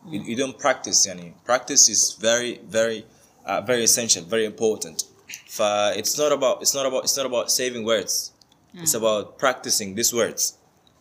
you, 0.05 0.19
you 0.21 0.37
don't 0.37 0.61
practice 0.63 1.07
يعني 1.07 1.35
practice 1.49 1.89
is 1.89 2.13
very 2.19 2.59
very 2.71 3.03
uh, 3.45 3.61
very 3.61 3.83
essential 3.83 4.23
very 4.29 4.45
important 4.45 5.05
ف 5.47 5.61
it's 5.93 6.15
not 6.17 6.31
about 6.31 6.61
it's 6.61 6.73
not 6.73 6.85
about 6.85 7.03
it's 7.03 7.17
not 7.17 7.25
about 7.25 7.51
saving 7.51 7.85
words 7.85 8.36
it's 8.74 8.94
about 8.94 9.38
practicing 9.44 9.94
these 9.98 10.12
words 10.14 10.54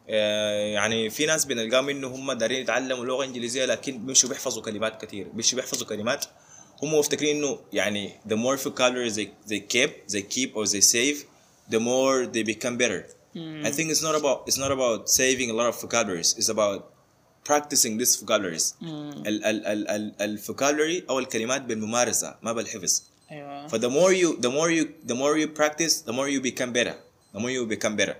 آه 0.10 0.54
يعني 0.74 1.10
في 1.10 1.26
ناس 1.26 1.46
بنلقاهم 1.46 1.90
انه 1.90 2.08
هم 2.08 2.32
دارين 2.32 2.62
يتعلموا 2.62 3.06
لغه 3.06 3.24
انجليزيه 3.24 3.66
لكن 3.66 4.06
بيمشوا 4.06 4.30
بيحفظوا 4.30 4.64
كلمات 4.64 5.06
كثير 5.06 5.28
بيمشوا 5.28 5.56
بيحفظوا 5.56 5.88
كلمات 5.88 6.26
هم 6.84 6.94
مفتكرين 6.94 7.38
انه 7.38 7.60
يعني 7.74 8.20
the 8.30 8.36
more 8.36 8.58
vocabulary 8.58 9.12
they, 9.12 9.28
they 9.52 9.60
keep 9.60 9.90
they 10.14 10.22
keep 10.22 10.56
or 10.56 10.66
they 10.66 10.82
save 10.82 11.18
the 11.74 11.80
more 11.80 12.26
they 12.34 12.44
become 12.54 12.78
better 12.78 13.06
I 13.70 13.72
think 13.78 13.88
it's 13.94 14.04
not 14.08 14.16
about 14.22 14.38
it's 14.50 14.60
not 14.66 14.72
about 14.78 15.00
saving 15.20 15.50
a 15.54 15.56
lot 15.60 15.68
of 15.72 15.76
vocabularies 15.86 16.30
it's 16.40 16.52
about 16.58 16.80
practicing 17.50 17.94
these 18.02 18.14
vocabularies 18.22 18.66
ال 18.84 19.46
ال 19.46 19.66
ال 19.66 19.88
ال 19.88 20.22
الفوكابولري 20.22 21.06
او 21.10 21.20
الكلمات 21.20 21.62
بالممارسه 21.62 22.36
ما 22.42 22.54
بالحفظ 22.54 23.02
أيوة 23.32 23.68
For 23.68 23.78
the 23.78 23.90
more 23.90 24.12
you 24.22 24.42
the 24.46 24.50
more 24.50 24.70
you 24.78 24.86
the 25.12 25.16
more 25.16 25.38
you 25.38 25.48
practice, 25.62 25.94
the 26.10 26.14
more 26.14 26.28
you 26.28 26.42
become 26.52 26.72
better. 26.74 26.96
The 27.37 27.43
more 27.43 27.51
you 27.51 27.67
become 27.67 27.97
better. 27.97 28.17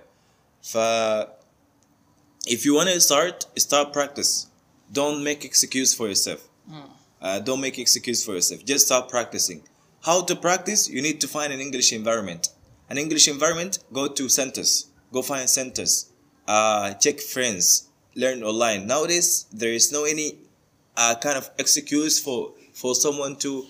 If 2.45 2.65
you 2.65 2.75
want 2.75 2.89
to 2.89 3.01
start, 3.01 3.47
start 3.57 3.91
practice. 3.91 4.45
Don't 4.93 5.23
make 5.23 5.43
excuse 5.43 5.91
for 5.95 6.07
yourself. 6.07 6.47
Uh, 7.19 7.39
don't 7.39 7.59
make 7.59 7.79
excuse 7.79 8.23
for 8.23 8.35
yourself. 8.35 8.63
Just 8.63 8.85
start 8.85 9.09
practicing. 9.09 9.63
How 10.03 10.21
to 10.25 10.35
practice? 10.35 10.87
You 10.87 11.01
need 11.01 11.19
to 11.21 11.27
find 11.27 11.51
an 11.51 11.59
English 11.59 11.93
environment. 11.93 12.49
An 12.91 12.99
English 12.99 13.27
environment. 13.27 13.79
Go 13.91 14.07
to 14.07 14.29
centers. 14.29 14.85
Go 15.11 15.23
find 15.23 15.49
centers. 15.49 16.11
Uh, 16.47 16.93
check 16.93 17.19
friends. 17.19 17.89
Learn 18.13 18.43
online. 18.43 18.85
Nowadays, 18.85 19.47
there 19.51 19.73
is 19.73 19.91
no 19.91 20.03
any 20.03 20.37
uh, 20.95 21.15
kind 21.15 21.39
of 21.39 21.49
excuse 21.57 22.19
for 22.19 22.53
for 22.71 22.93
someone 22.93 23.35
to, 23.37 23.65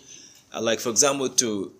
uh, 0.53 0.61
like 0.61 0.81
for 0.81 0.89
example, 0.89 1.29
to 1.29 1.71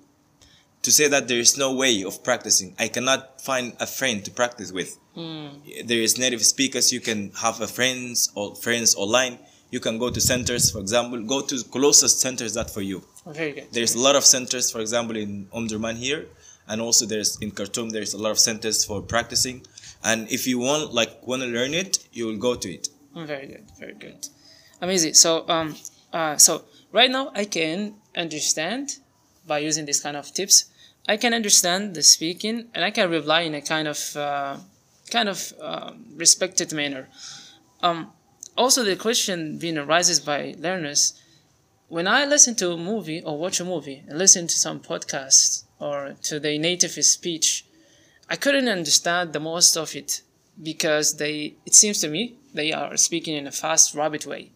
to 0.84 0.92
say 0.92 1.08
that 1.08 1.28
there 1.28 1.40
is 1.40 1.58
no 1.58 1.74
way 1.74 2.04
of 2.04 2.24
practicing. 2.24 2.76
I 2.80 2.88
cannot 2.88 3.42
find 3.42 3.74
a 3.80 3.88
friend 3.88 4.24
to 4.26 4.32
practice 4.32 4.72
with. 4.72 4.98
There 5.16 6.02
is 6.02 6.18
native 6.18 6.44
speakers. 6.46 6.94
You 6.94 7.00
can 7.02 7.32
have 7.42 7.60
a 7.62 7.68
friends 7.68 8.32
or 8.36 8.56
friends 8.56 8.96
online. 8.96 9.40
You 9.72 9.80
can 9.82 9.98
go 9.98 10.10
to 10.10 10.22
centers, 10.22 10.72
for 10.72 10.80
example. 10.80 11.22
Go 11.24 11.42
to 11.42 11.64
closest 11.66 12.22
centers 12.22 12.54
that 12.54 12.70
for 12.70 12.82
you. 12.82 13.04
very 13.26 13.52
good 13.52 13.68
There's 13.72 13.96
a 13.96 14.00
lot 14.00 14.16
of 14.16 14.24
centers, 14.24 14.72
for 14.72 14.80
example, 14.80 15.18
in 15.18 15.48
Omdurman 15.54 15.98
here, 15.98 16.28
and 16.70 16.80
also 16.80 17.06
there's 17.06 17.38
in 17.42 17.52
Khartoum. 17.52 17.90
There's 17.90 18.14
a 18.14 18.18
lot 18.18 18.32
of 18.32 18.40
centers 18.40 18.86
for 18.86 19.02
practicing. 19.02 19.66
And 20.04 20.30
if 20.32 20.48
you 20.48 20.60
want, 20.60 20.94
like, 20.94 21.26
want 21.28 21.42
to 21.42 21.48
learn 21.50 21.74
it, 21.74 22.08
you 22.14 22.28
will 22.28 22.38
go 22.38 22.56
to 22.56 22.70
it. 22.72 22.88
Mm, 23.16 23.26
Very 23.28 23.48
good, 23.48 23.66
very 23.80 23.94
good. 23.96 24.28
Amazing. 24.82 25.16
So 25.16 25.44
um 25.50 25.76
uh 26.14 26.38
so 26.38 26.64
right 26.94 27.12
now 27.12 27.32
I 27.36 27.46
can 27.46 27.96
understand 28.16 28.98
by 29.47 29.59
using 29.59 29.87
this 29.87 30.01
kind 30.01 30.17
of 30.17 30.33
tips. 30.33 30.67
I 31.09 31.17
can 31.17 31.35
understand 31.35 31.95
the 31.95 32.03
speaking 32.03 32.69
and 32.75 32.85
I 32.85 32.91
can 32.91 33.11
reply 33.11 33.41
in 33.43 33.55
a 33.55 33.61
kind 33.61 33.89
of 33.89 34.17
uh, 34.17 34.57
kind 35.11 35.29
of 35.29 35.53
um, 35.61 36.05
respected 36.17 36.73
manner. 36.73 37.09
Um 37.83 38.13
also 38.57 38.85
the 38.85 38.97
question 38.97 39.59
being 39.59 39.79
arises 39.79 40.21
by 40.21 40.55
learners 40.59 41.15
when 41.89 42.07
I 42.07 42.25
listen 42.25 42.55
to 42.57 42.73
a 42.73 42.77
movie 42.79 43.21
or 43.23 43.37
watch 43.37 43.61
a 43.61 43.67
movie 43.67 44.03
and 44.09 44.17
listen 44.19 44.47
to 44.47 44.59
some 44.59 44.81
podcast 44.81 45.65
or 45.79 46.15
to 46.23 46.41
the 46.41 46.57
native 46.57 46.93
speech, 46.93 47.67
I 48.31 48.37
couldn't 48.37 48.69
understand 48.69 49.35
the 49.35 49.41
most 49.41 49.77
of 49.77 49.95
it 49.95 50.23
because 50.63 51.19
they 51.19 51.55
it 51.67 51.75
seems 51.75 52.01
to 52.01 52.09
me 52.09 52.37
they 52.55 52.73
are 52.73 52.97
speaking 52.97 53.35
in 53.37 53.47
a 53.47 53.53
fast 53.53 53.95
rapid 53.95 54.25
way. 54.25 54.53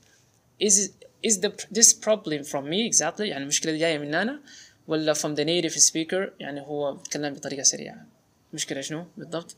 Is 0.59 0.93
is 1.23 1.41
the 1.41 1.51
this 1.71 1.93
problem 1.93 2.45
from 2.45 2.71
me 2.71 2.87
exactly 2.87 3.29
يعني 3.29 3.43
المشكلة 3.43 3.73
دي 3.73 3.79
جاية 3.79 3.99
من 3.99 4.15
أنا 4.15 4.41
ولا 4.88 5.14
from 5.14 5.36
the 5.36 5.44
native 5.46 5.76
speaker 5.80 6.30
يعني 6.40 6.62
هو 6.62 6.94
بيتكلم 6.94 7.34
بطريقة 7.34 7.64
سريعة 7.64 8.06
المشكلة 8.52 8.82
شنو 8.82 9.06
بالضبط؟ 9.18 9.56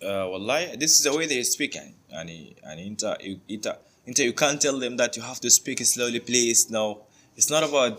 Uh, 0.00 0.04
والله 0.04 0.72
this 0.72 1.00
is 1.00 1.02
the 1.04 1.12
way 1.12 1.26
they 1.26 1.56
speak 1.56 1.76
يعني 1.76 1.94
يعني 2.08 2.56
يعني 2.62 2.86
انت 2.88 3.04
انت 3.50 3.78
انت 4.08 4.20
you 4.20 4.32
can't 4.32 4.60
tell 4.60 4.78
them 4.80 4.96
that 4.96 5.16
you 5.16 5.22
have 5.24 5.40
to 5.40 5.50
speak 5.50 5.84
slowly 5.84 6.20
please 6.20 6.70
no 6.70 6.98
it's 7.40 7.50
not 7.50 7.62
about 7.70 7.96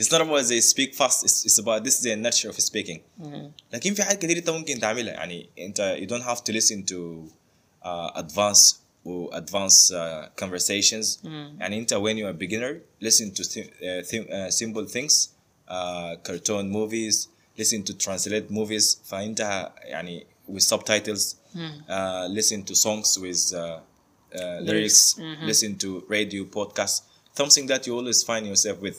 it's 0.00 0.10
not 0.14 0.20
about 0.26 0.44
they 0.52 0.60
speak 0.60 0.90
fast 1.00 1.18
it's, 1.26 1.38
it's 1.46 1.58
about 1.64 1.80
this 1.84 1.94
is 1.98 2.02
the 2.02 2.16
nature 2.16 2.48
of 2.48 2.56
speaking 2.60 3.00
لكن 3.72 3.94
في 3.94 4.02
حاجات 4.02 4.22
كتير 4.22 4.36
انت 4.36 4.50
ممكن 4.50 4.80
تعملها 4.80 5.12
يعني 5.12 5.50
انت 5.58 5.96
you 6.00 6.06
don't 6.06 6.24
have 6.28 6.40
to 6.40 6.52
listen 6.58 6.84
to 6.92 7.28
uh, 7.84 8.22
advanced 8.22 8.74
و 9.04 9.30
advanced 9.30 9.90
uh, 9.92 10.44
conversations 10.44 11.24
يعني 11.60 11.78
انت 11.78 11.94
when 11.94 12.16
you 12.16 12.26
are 12.26 12.38
beginner 12.46 12.74
listen 13.08 13.30
to 13.34 13.42
th- 13.44 13.66
uh, 13.66 14.10
th- 14.10 14.28
uh, 14.28 14.50
simple 14.50 14.86
things 14.96 15.28
uh, 15.71 16.15
cartoon 16.27 16.65
movies 16.77 17.27
listen 17.59 17.83
to 17.83 17.93
translate 18.05 18.51
movies 18.51 18.97
فانت 19.05 19.71
يعني 19.83 20.25
with 20.51 20.63
subtitles 20.63 21.35
uh, 21.55 22.27
listen 22.39 22.63
to 22.69 22.73
songs 22.75 23.17
with 23.23 23.53
uh, 23.53 23.59
uh, 23.59 24.59
lyrics 24.67 25.19
listen 25.49 25.71
to 25.83 25.89
radio 26.09 26.43
podcasts 26.57 27.01
something 27.41 27.65
that 27.71 27.81
you 27.87 27.93
always 27.99 28.23
find 28.23 28.45
yourself 28.47 28.77
with 28.81 28.95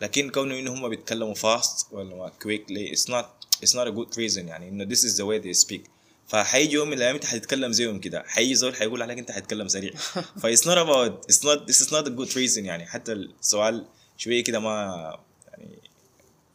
لكن 0.00 0.30
كونه 0.30 0.58
انه 0.58 0.74
هم 0.74 0.88
بيتكلموا 0.88 1.34
fast 1.34 1.92
ولا 1.92 2.32
quickly 2.44 2.94
it's 2.96 3.08
not 3.12 3.24
it's 3.64 3.74
not 3.74 3.86
a 3.86 3.90
good 3.90 4.14
reason 4.16 4.38
يعني 4.38 4.68
انه 4.68 4.84
this 4.94 4.98
is 4.98 5.16
the 5.16 5.24
way 5.24 5.38
they 5.46 5.66
speak 5.66 5.90
فحيجي 6.28 6.74
يوم 6.74 6.88
من 6.88 6.96
الايام 6.96 7.14
انت 7.14 7.24
حتتكلم 7.24 7.72
زيهم 7.72 8.00
كده 8.00 8.24
حيجي 8.26 8.54
زول 8.54 8.76
حيقول 8.76 9.02
عليك 9.02 9.18
انت 9.18 9.30
حتتكلم 9.30 9.68
سريع 9.68 9.92
ف 10.40 10.46
it's 10.46 10.64
not 10.64 10.78
about 10.78 11.32
it's 11.32 11.42
not 11.44 11.66
this 11.70 11.80
is 11.80 11.90
not 11.90 12.06
a 12.06 12.10
good 12.10 12.32
reason 12.34 12.58
يعني 12.58 12.86
حتى 12.86 13.12
السؤال 13.12 13.86
شويه 14.16 14.44
كده 14.44 14.60
ما 14.60 14.70
يعني 14.70 15.23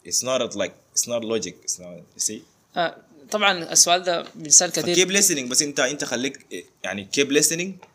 it's 0.06 0.22
not 0.22 0.54
like 0.54 0.72
it's 0.94 1.06
not 1.06 1.22
logic. 1.24 1.54
It's 1.64 1.78
not 1.80 1.96
you 2.16 2.22
see? 2.30 2.40
آه 2.76 2.96
طبعا 3.30 3.72
السؤال 3.72 4.02
ده 4.02 4.26
بيسال 4.34 4.72
كثير. 4.72 4.96
Keep 4.96 5.10
listening. 5.10 5.48
بس 5.50 5.62
انت 5.62 5.80
انت 5.80 6.04
خليك 6.04 6.66
يعني 6.84 7.08
keep 7.16 7.28
listening. 7.28 7.86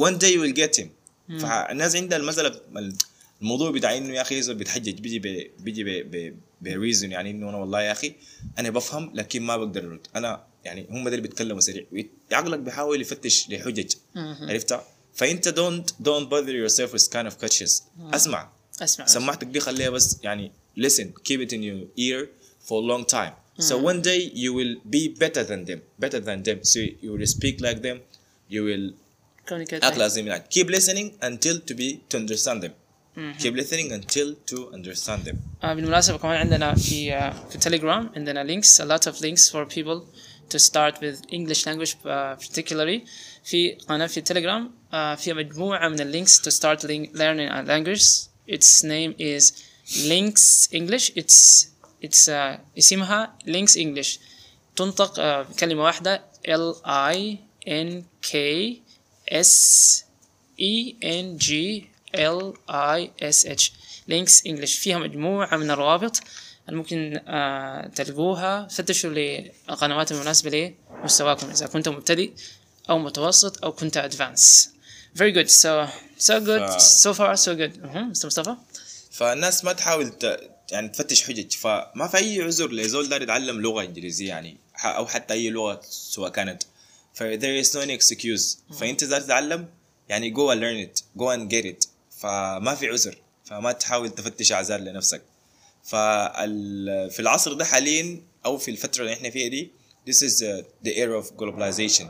One 0.00 0.14
day 0.18 0.34
you 0.34 0.40
will 0.40 0.56
get 0.62 0.80
him. 0.80 0.88
فالناس 1.40 1.96
عندها 1.96 2.18
المسألة 2.18 2.60
الموضوع 3.40 3.70
بتاع 3.70 3.96
إنه 3.96 4.14
يا 4.14 4.20
أخي 4.20 4.54
بيتحجج 4.54 5.00
بيجي 5.00 5.18
ب 5.18 5.50
بيجي 5.64 6.34
بريزون 6.60 7.12
يعني 7.12 7.30
إنه 7.30 7.48
أنا 7.48 7.56
والله 7.56 7.82
يا 7.82 7.92
أخي 7.92 8.14
أنا 8.58 8.70
بفهم 8.70 9.10
لكن 9.14 9.42
ما 9.42 9.56
بقدر 9.56 9.86
أرد. 9.86 10.06
أنا 10.16 10.44
يعني 10.64 10.86
هم 10.90 11.04
ده 11.04 11.10
اللي 11.10 11.28
بيتكلموا 11.28 11.60
سريع. 11.60 11.86
عقلك 12.32 12.58
بيحاول 12.58 13.00
يفتش 13.00 13.50
لحجج. 13.50 13.94
عرفتها؟ 14.16 14.84
فأنت 15.14 15.48
don't 15.48 15.90
don't 16.06 16.26
bother 16.30 16.68
yourself 16.68 16.92
with 16.92 17.10
kind 17.12 17.32
of 17.32 17.44
catches. 17.44 17.82
أسمع. 18.14 18.50
أسمع 18.82 19.06
سماعتك 19.06 19.46
دي 19.46 19.60
خليها 19.60 19.90
بس 19.90 20.18
يعني 20.22 20.52
listen 20.85 21.07
keep 21.27 21.39
it 21.45 21.51
in 21.57 21.61
your 21.69 21.81
ear 22.07 22.19
for 22.67 22.75
a 22.83 22.85
long 22.91 23.03
time 23.17 23.33
so 23.67 23.73
one 23.91 23.99
day 24.09 24.19
you 24.43 24.49
will 24.57 24.73
be 24.95 25.01
better 25.23 25.43
than 25.49 25.61
them 25.69 25.79
better 26.03 26.19
than 26.27 26.39
them 26.47 26.59
so 26.71 26.77
you 27.03 27.09
will 27.13 27.29
speak 27.37 27.55
like 27.67 27.79
them 27.87 27.97
you 28.55 28.61
will 28.69 28.85
communicate 29.49 29.81
act 29.87 29.97
like 30.01 30.13
them 30.17 30.25
like 30.33 30.45
keep 30.55 30.67
listening 30.77 31.07
until 31.29 31.55
to 31.69 31.73
be 31.81 31.87
to 32.09 32.15
understand 32.23 32.59
them 32.65 32.73
keep 33.41 33.53
listening 33.61 33.87
until 33.99 34.27
to 34.51 34.57
understand 34.77 35.21
them 35.27 35.37
آه 35.63 35.73
بالمناسبة 35.73 36.17
كمان 36.17 36.35
عندنا 36.37 36.75
في 36.75 37.13
آه 37.13 37.47
في 37.49 37.57
تليجرام 37.57 38.09
عندنا 38.15 38.43
links 38.47 38.79
a 38.81 38.85
lot 38.85 39.11
of 39.11 39.15
links 39.21 39.49
for 39.53 39.65
people 39.75 39.99
to 40.53 40.59
start 40.59 40.93
with 41.01 41.17
English 41.37 41.61
language 41.65 41.93
uh, 42.05 42.35
particularly 42.45 42.99
في 43.43 43.71
قناة 43.71 44.07
في 44.07 44.21
تليجرام 44.21 44.71
uh, 44.91 44.95
فيها 44.95 45.33
مجموعة 45.33 45.89
من 45.89 45.99
اللينكس 45.99 46.39
to 46.41 46.51
start 46.51 46.79
ling- 46.83 47.11
learning 47.17 47.49
a 47.49 47.61
language 47.67 48.03
its 48.55 48.83
name 48.83 49.13
is 49.19 49.43
لينكس 49.96 50.68
انجلش 50.74 51.12
اتس 51.18 51.68
اتس 52.04 52.30
اسمها 52.78 53.34
لينكس 53.46 53.76
انجلش 53.76 54.20
تنطق 54.76 55.20
آه، 55.20 55.42
بكلمه 55.42 55.82
واحدة 55.82 56.22
ال 56.48 56.74
اي 56.86 57.38
ان 57.68 58.04
كي 58.22 58.82
اس 59.28 60.04
اي 60.60 60.96
ان 61.04 61.36
جي 61.36 61.88
ال 62.14 62.52
اي 62.70 63.10
اس 63.22 63.46
اتش 63.46 63.72
لينكس 64.08 64.46
انجلش 64.46 64.74
فيها 64.74 64.98
مجموعة 64.98 65.56
من 65.56 65.70
الروابط 65.70 66.20
ممكن 66.68 67.20
آه، 67.28 67.86
تلقوها. 67.86 68.68
فتشوا 68.68 69.10
للقنوات 69.10 70.12
المناسبة 70.12 70.74
لمستواكم 71.00 71.50
إذا 71.50 71.66
كنت 71.66 71.88
مبتدئ 71.88 72.30
أو 72.90 72.98
متوسط 72.98 73.64
أو 73.64 73.72
كنت 73.72 73.96
أدفانس 73.96 74.70
very 75.14 75.32
good. 75.32 75.50
So 75.50 75.88
so 76.18 76.40
good. 76.40 76.80
so 76.80 77.14
far 77.14 77.36
so 77.36 77.54
good. 77.56 77.72
مستر 77.96 78.26
مصطفى؟ 78.26 78.56
فالناس 79.10 79.64
ما 79.64 79.72
تحاول 79.72 80.08
ت... 80.10 80.50
يعني 80.72 80.88
تفتش 80.88 81.24
حجج. 81.24 81.52
فما 81.52 82.08
في 82.08 82.16
أي 82.16 82.42
عذر 82.42 82.70
لزول 82.72 83.08
دار 83.08 83.22
يتعلم 83.22 83.60
لغة 83.60 83.82
إنجليزية 83.82 84.28
يعني 84.28 84.56
أو 84.84 85.06
حتى 85.06 85.34
أي 85.34 85.50
لغة 85.50 85.80
سواء 85.90 86.30
كانت. 86.30 86.62
ف 87.14 87.22
there 87.22 87.64
is 87.64 87.74
no 87.74 87.80
any 87.80 88.00
excuse. 88.00 88.74
فأنت 88.78 89.02
إذا 89.02 89.18
تتعلم 89.18 89.68
يعني 90.08 90.34
go 90.34 90.50
and 90.50 90.60
learn 90.60 90.88
it 90.90 91.02
go 91.22 91.26
and 91.28 91.50
get 91.50 91.66
it. 91.66 91.88
فما 92.20 92.74
في 92.74 92.86
عذر. 92.88 93.16
فما 93.44 93.72
تحاول 93.72 94.10
تفتش 94.10 94.52
أعذار 94.52 94.80
لنفسك. 94.80 95.22
فال... 95.84 97.10
في 97.10 97.20
العصر 97.20 97.52
ده 97.52 97.64
حاليا 97.64 98.22
أو 98.46 98.58
في 98.58 98.70
الفترة 98.70 99.02
اللي 99.02 99.12
إحنا 99.12 99.30
فيها 99.30 99.48
دي 99.48 99.70
this 100.10 100.16
is 100.22 100.44
the 100.84 100.90
era 100.96 101.22
of 101.22 101.36
globalization. 101.36 102.06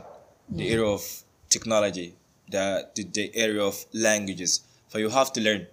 the 0.55 0.67
era 0.73 0.87
of 0.97 1.03
technology. 1.49 2.09
The, 2.51 2.65
the, 2.95 3.03
the 3.17 3.25
era 3.45 3.61
of 3.69 3.75
languages. 3.93 4.51
so 4.91 4.97
you 4.97 5.09
have 5.09 5.31
to 5.33 5.41
learn. 5.41 5.63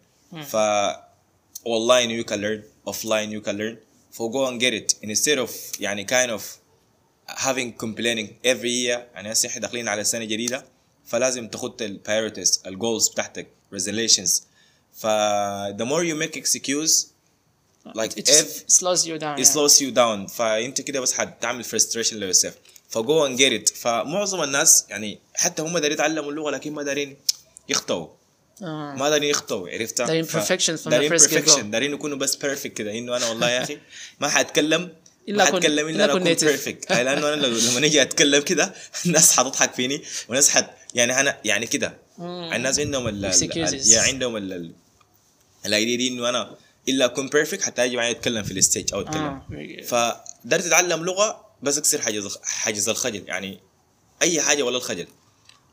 ف 0.42 0.56
online 1.65 2.09
you 2.09 2.23
can 2.31 2.39
learn 2.41 2.61
offline 2.89 3.29
you 3.31 3.41
can 3.47 3.57
learn 3.57 3.77
so 4.11 4.29
go 4.29 4.47
and 4.49 4.59
get 4.59 4.73
it 4.73 4.95
instead 5.03 5.37
of 5.37 5.51
يعني 5.79 6.07
kind 6.07 6.29
of 6.29 6.41
having 7.27 7.71
complaining 7.83 8.27
every 8.45 8.73
year 8.85 8.99
يعني 9.13 9.31
هسه 9.31 9.49
احنا 9.49 9.61
داخلين 9.61 9.87
على 9.87 10.03
سنه 10.03 10.25
جديده 10.25 10.65
فلازم 11.05 11.47
تخط 11.47 11.81
ال 11.81 11.99
priorities 12.07 12.67
ال 12.67 12.79
goals 12.79 13.11
بتاعتك 13.11 13.47
resolutions 13.75 14.41
ف 14.93 15.07
the 15.77 15.85
more 15.85 16.03
you 16.03 16.15
make 16.23 16.35
excuse 16.37 17.07
like 17.95 18.13
it 18.17 18.29
if 18.29 18.49
slows 18.67 19.01
you 19.05 19.17
down 19.17 19.35
it 19.37 19.45
yeah. 19.45 19.53
slows 19.53 19.81
you 19.81 19.91
down 19.95 20.27
فانت 20.31 20.81
كده 20.81 20.99
بس 20.99 21.13
حتعمل 21.13 21.65
frustration 21.65 22.13
لyourself 22.13 22.53
فجو 22.89 23.27
and 23.27 23.39
get 23.39 23.51
it 23.61 23.75
فمعظم 23.75 24.43
الناس 24.43 24.85
يعني 24.89 25.19
حتى 25.35 25.61
هم 25.61 25.77
دارين 25.77 25.93
يتعلموا 25.93 26.31
اللغه 26.31 26.51
لكن 26.51 26.73
ما 26.73 26.83
دارين 26.83 27.17
يخطئوا 27.69 28.07
آه. 28.62 28.94
ما 28.94 29.08
دارين 29.10 29.30
يخطئوا 29.30 29.68
عرفتها 29.68 30.06
دارين 30.06 30.26
the 30.26 30.88
دارين 30.88 31.18
perfection 31.18 31.60
دارين 31.64 31.92
يكونوا 31.92 32.16
بس 32.16 32.36
perfect 32.36 32.66
كده 32.66 32.98
إنه 32.98 33.16
أنا 33.16 33.28
والله 33.28 33.50
يا 33.50 33.62
أخي 33.62 33.78
ما 34.20 34.28
حأتكلم 34.28 34.92
أكون- 35.46 35.52
حأتكلم 35.52 35.88
إلا 35.88 36.04
أنا 36.04 36.12
أكون 36.12 36.22
أي 36.90 37.04
لأنه 37.04 37.34
أنا 37.34 37.46
لما 37.46 37.80
نيجي 37.80 38.02
أتكلم 38.02 38.42
كده 38.42 38.74
الناس 39.06 39.32
حتضحك 39.32 39.74
فيني 39.74 40.02
والناس 40.28 40.50
حت 40.50 40.70
يعني 40.94 41.20
أنا 41.20 41.38
يعني 41.44 41.66
كده. 41.66 41.98
الناس 42.56 42.78
عندهم 42.80 43.08
ال. 43.08 43.24
يا 43.92 44.00
عندهم 44.00 44.36
ال- 44.36 44.52
ال- 44.52 44.72
الايديا 45.66 45.96
دي 45.96 46.08
إنه 46.08 46.28
أنا 46.28 46.56
إلا 46.88 47.04
أكون 47.04 47.28
بيرفكت 47.28 47.62
حتى 47.62 47.86
يجي 47.86 47.96
معي 47.96 48.10
اتكلم 48.10 48.42
في 48.42 48.52
الستيج 48.52 48.94
أو 48.94 49.00
اتكلم 49.00 49.42
آه،. 49.52 49.82
فدرت 49.82 50.64
تتعلم 50.64 51.04
لغة 51.04 51.44
بس 51.62 51.78
أكسر 51.78 52.00
حاجز 52.02 52.38
حاجز 52.42 52.88
الخجل 52.88 53.24
يعني 53.26 53.60
أي 54.22 54.40
حاجة 54.40 54.62
ولا 54.62 54.76
الخجل. 54.76 55.06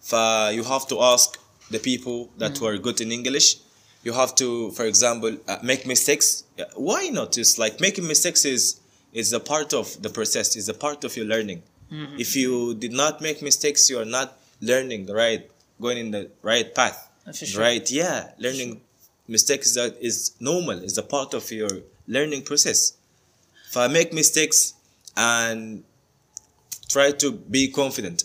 ف 0.04 0.15
you 0.60 0.63
have 0.65 0.86
to 0.88 0.95
ask 0.95 1.30
the 1.69 1.80
people 1.80 2.30
that 2.38 2.54
mm. 2.54 2.62
were 2.62 2.78
good 2.78 3.01
in 3.01 3.12
English. 3.12 3.58
You 4.04 4.13
have 4.13 4.36
to, 4.36 4.71
for 4.71 4.86
example, 4.86 5.38
uh, 5.47 5.58
make 5.63 5.88
mistakes. 5.88 6.43
Why 6.75 7.10
not? 7.10 7.38
It's 7.38 7.58
like 7.58 7.80
making 7.80 8.08
mistakes 8.08 8.45
is 8.45 8.80
is 9.13 9.34
a 9.34 9.39
part 9.39 9.73
of 9.73 10.01
the 10.01 10.10
process. 10.10 10.56
Is 10.56 10.69
a 10.69 10.73
part 10.73 11.04
of 11.04 11.17
your 11.17 11.25
learning. 11.25 11.63
Mm-hmm. 11.91 12.19
If 12.19 12.36
you 12.36 12.75
did 12.75 12.93
not 12.93 13.21
make 13.21 13.41
mistakes, 13.41 13.89
you 13.89 13.99
are 13.99 14.06
not 14.06 14.38
learning 14.62 15.06
the 15.08 15.15
right, 15.15 15.49
going 15.82 15.97
in 15.97 16.12
the 16.12 16.30
right 16.41 16.73
path. 16.73 17.10
Sure. 17.34 17.62
Right? 17.62 17.89
Yeah, 17.89 18.30
learning 18.38 18.73
sure. 18.73 18.82
mistakes 19.28 19.73
that 19.73 19.97
is 19.99 20.36
normal. 20.39 20.84
Is 20.84 20.97
a 20.99 21.04
part 21.04 21.34
of 21.34 21.51
your 21.51 21.69
learning 22.08 22.43
process. 22.43 22.93
If 23.69 23.78
I 23.78 23.88
make 23.88 24.13
mistakes 24.13 24.75
and 25.17 25.84
try 26.88 27.12
to 27.12 27.32
be 27.32 27.71
confident, 27.71 28.23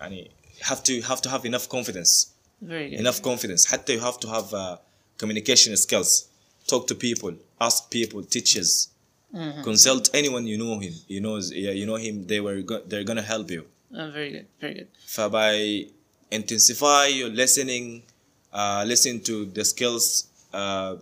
and 0.00 0.28
have 0.60 0.82
to 0.84 1.00
have 1.02 1.22
to 1.22 1.30
have 1.30 1.46
enough 1.46 1.68
confidence 1.70 2.31
very 2.62 2.90
good. 2.90 3.00
Enough 3.00 3.20
confidence. 3.22 3.64
Hatta 3.64 3.92
you 3.92 4.00
have 4.00 4.18
to 4.20 4.28
have 4.28 4.54
uh, 4.54 4.76
communication 5.18 5.76
skills. 5.76 6.28
Talk 6.66 6.86
to 6.86 6.94
people, 6.94 7.34
ask 7.60 7.90
people, 7.90 8.22
teachers, 8.22 8.88
mm-hmm. 9.34 9.62
consult 9.62 10.08
anyone 10.14 10.46
you 10.46 10.56
know 10.56 10.78
him. 10.78 10.94
You 11.08 11.20
know, 11.20 11.38
you 11.38 11.86
know 11.86 11.96
him. 11.96 12.26
They 12.26 12.40
were 12.40 12.62
go- 12.62 12.82
they're 12.86 13.04
gonna 13.04 13.28
help 13.34 13.50
you. 13.50 13.66
Oh, 13.94 14.10
very 14.10 14.30
good, 14.30 14.46
very 14.60 14.74
good. 14.74 14.88
For 15.06 15.28
by 15.28 15.86
intensify 16.30 17.06
your 17.06 17.28
listening, 17.28 18.04
uh, 18.52 18.84
listen 18.86 19.20
to 19.22 19.44
the 19.46 19.64
skills 19.64 20.28
uh, 20.52 20.96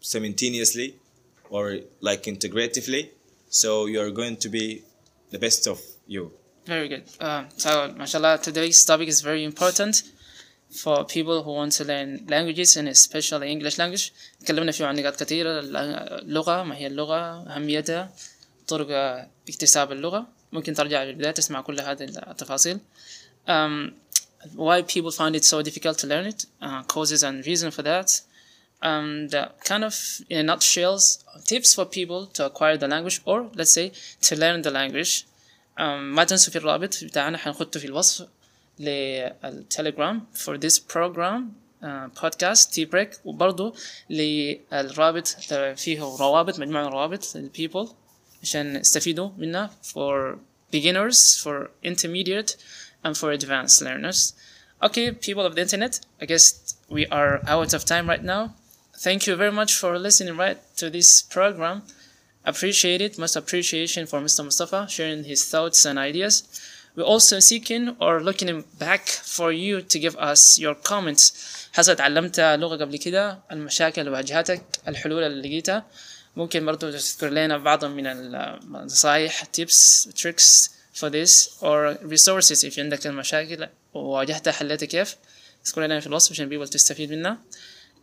simultaneously 0.00 0.94
or 1.50 1.78
like 2.00 2.22
integratively. 2.24 3.10
So 3.48 3.86
you're 3.86 4.12
going 4.12 4.36
to 4.36 4.48
be 4.48 4.82
the 5.30 5.38
best 5.38 5.66
of 5.66 5.80
you. 6.06 6.32
Very 6.66 6.88
good. 6.88 7.04
Uh, 7.18 7.44
so, 7.56 7.92
mashallah, 7.96 8.38
today's 8.38 8.84
topic 8.84 9.08
is 9.08 9.22
very 9.22 9.42
important 9.42 10.02
for 10.69 11.05
people 11.05 11.43
who 11.43 11.51
want 11.59 11.71
to 11.71 11.83
learn 11.83 12.25
languages 12.27 12.75
and 12.77 12.87
especially 12.87 13.51
English 13.51 13.77
language. 13.77 14.11
تكلمنا 14.39 14.71
فيه 14.71 14.85
عن 14.85 14.95
نقاط 14.95 15.23
كثيرة 15.23 15.59
اللغة 15.59 16.63
ما 16.63 16.75
هي 16.77 16.87
اللغة 16.87 17.49
أهميتها 17.55 18.13
طرق 18.67 18.87
اكتساب 19.49 19.91
اللغة 19.91 20.27
ممكن 20.51 20.73
ترجع 20.73 21.03
للبداية 21.03 21.31
تسمع 21.31 21.61
كل 21.61 21.79
هذه 21.79 22.03
التفاصيل. 22.03 22.79
Um, 23.47 23.91
why 24.55 24.81
people 24.81 25.11
find 25.11 25.35
it 25.35 25.43
so 25.43 25.61
difficult 25.61 25.97
to 25.99 26.07
learn 26.07 26.25
it, 26.25 26.45
uh, 26.61 26.83
causes 26.83 27.23
and 27.23 27.45
reason 27.45 27.71
for 27.71 27.81
that. 27.81 28.21
Um, 28.81 29.27
the 29.29 29.51
kind 29.63 29.83
of 29.83 29.95
in 30.29 30.37
a 30.37 30.43
nutshell 30.43 30.99
tips 31.45 31.73
for 31.75 31.85
people 31.85 32.27
to 32.35 32.45
acquire 32.45 32.77
the 32.77 32.87
language 32.87 33.21
or 33.25 33.49
let's 33.55 33.71
say 33.71 33.91
to 34.21 34.35
learn 34.35 34.61
the 34.61 34.71
language. 34.71 35.25
Um, 35.77 36.13
ما 36.15 36.23
تنسوا 36.23 36.53
في 36.53 36.57
الرابط 36.57 37.03
بتاعنا 37.03 37.37
حنحطه 37.37 37.79
في 37.79 37.85
الوصف 37.85 38.27
للتليجرام 38.79 40.21
for 40.33 40.57
this 40.57 40.79
program 40.79 41.41
بودكاست 42.21 42.73
تي 42.73 42.85
بريك 42.85 43.19
وبرضه 43.25 43.75
للرابط 44.09 45.27
فيه 45.75 45.99
روابط 45.99 46.59
مجموعة 46.59 46.83
من 46.83 46.89
روابط 46.89 47.35
للبيبل 47.35 47.89
عشان 48.43 48.75
يستفيدوا 48.75 49.29
منها 49.37 49.71
for 49.83 50.37
beginners 50.75 51.37
for 51.43 51.69
intermediate 51.83 52.55
and 53.05 53.17
for 53.17 53.31
advanced 53.31 53.81
learners 53.81 54.33
okay 54.83 55.11
people 55.11 55.45
of 55.45 55.55
the 55.55 55.61
internet 55.61 55.99
I 56.21 56.25
guess 56.25 56.75
we 56.89 57.05
are 57.07 57.41
out 57.47 57.73
of 57.73 57.85
time 57.85 58.09
right 58.09 58.23
now 58.23 58.43
thank 59.05 59.27
you 59.27 59.35
very 59.35 59.51
much 59.51 59.71
for 59.81 59.99
listening 59.99 60.37
right 60.37 60.59
to 60.77 60.89
this 60.89 61.09
program 61.35 61.77
appreciate 62.51 63.01
it 63.01 63.17
much 63.17 63.35
appreciation 63.35 64.05
for 64.05 64.19
Mr. 64.25 64.43
Mustafa 64.47 64.87
sharing 64.95 65.23
his 65.23 65.41
thoughts 65.51 65.85
and 65.85 65.97
ideas 65.99 66.35
We're 66.96 67.10
also 67.14 67.38
seeking 67.38 67.96
or 68.00 68.20
looking 68.20 68.64
back 68.78 69.06
for 69.36 69.52
you 69.52 69.80
to 69.82 69.98
give 69.98 70.16
us 70.16 70.58
your 70.58 70.74
comments. 70.74 71.32
هل 71.72 71.96
تعلمت 71.96 72.40
لغة 72.40 72.76
قبل 72.76 72.96
كده 72.96 73.38
المشاكل 73.52 74.00
اللي 74.08 74.60
الحلول 74.88 75.22
اللي 75.22 75.48
لقيتها. 75.48 75.86
ممكن 76.36 76.66
برضو 76.66 76.90
تذكر 76.90 77.28
لنا 77.28 77.58
بعض 77.58 77.84
من 77.84 78.06
النصائح 78.06 79.44
tips 79.44 80.08
tricks 80.14 80.68
for 80.94 81.10
this 81.10 81.48
or 81.60 81.96
resources 82.10 82.64
if 82.64 82.78
عندك 82.78 83.06
المشاكل 83.06 83.68
وواجهتها 83.94 84.52
حليتها 84.52 84.86
كيف. 84.86 85.16
اذكر 85.66 85.82
لنا 85.82 86.00
في 86.00 86.06
الوصف 86.06 86.32
عشان 86.32 86.50
people 86.50 86.68
تستفيد 86.70 87.10
منها. 87.10 87.38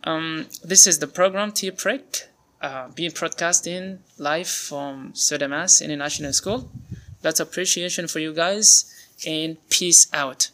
Um, 0.06 0.46
this 0.64 0.86
is 0.86 0.98
the 0.98 1.06
program 1.06 1.52
Tea 1.52 1.70
Break 1.70 2.28
uh, 2.62 2.88
being 2.96 3.10
broadcasted 3.10 3.98
live 4.18 4.48
from 4.48 5.12
Sudamas 5.14 5.82
International 5.82 6.32
School. 6.32 6.60
That's 7.22 7.40
appreciation 7.40 8.08
for 8.08 8.18
you 8.18 8.32
guys 8.32 8.92
and 9.26 9.56
peace 9.70 10.06
out. 10.12 10.50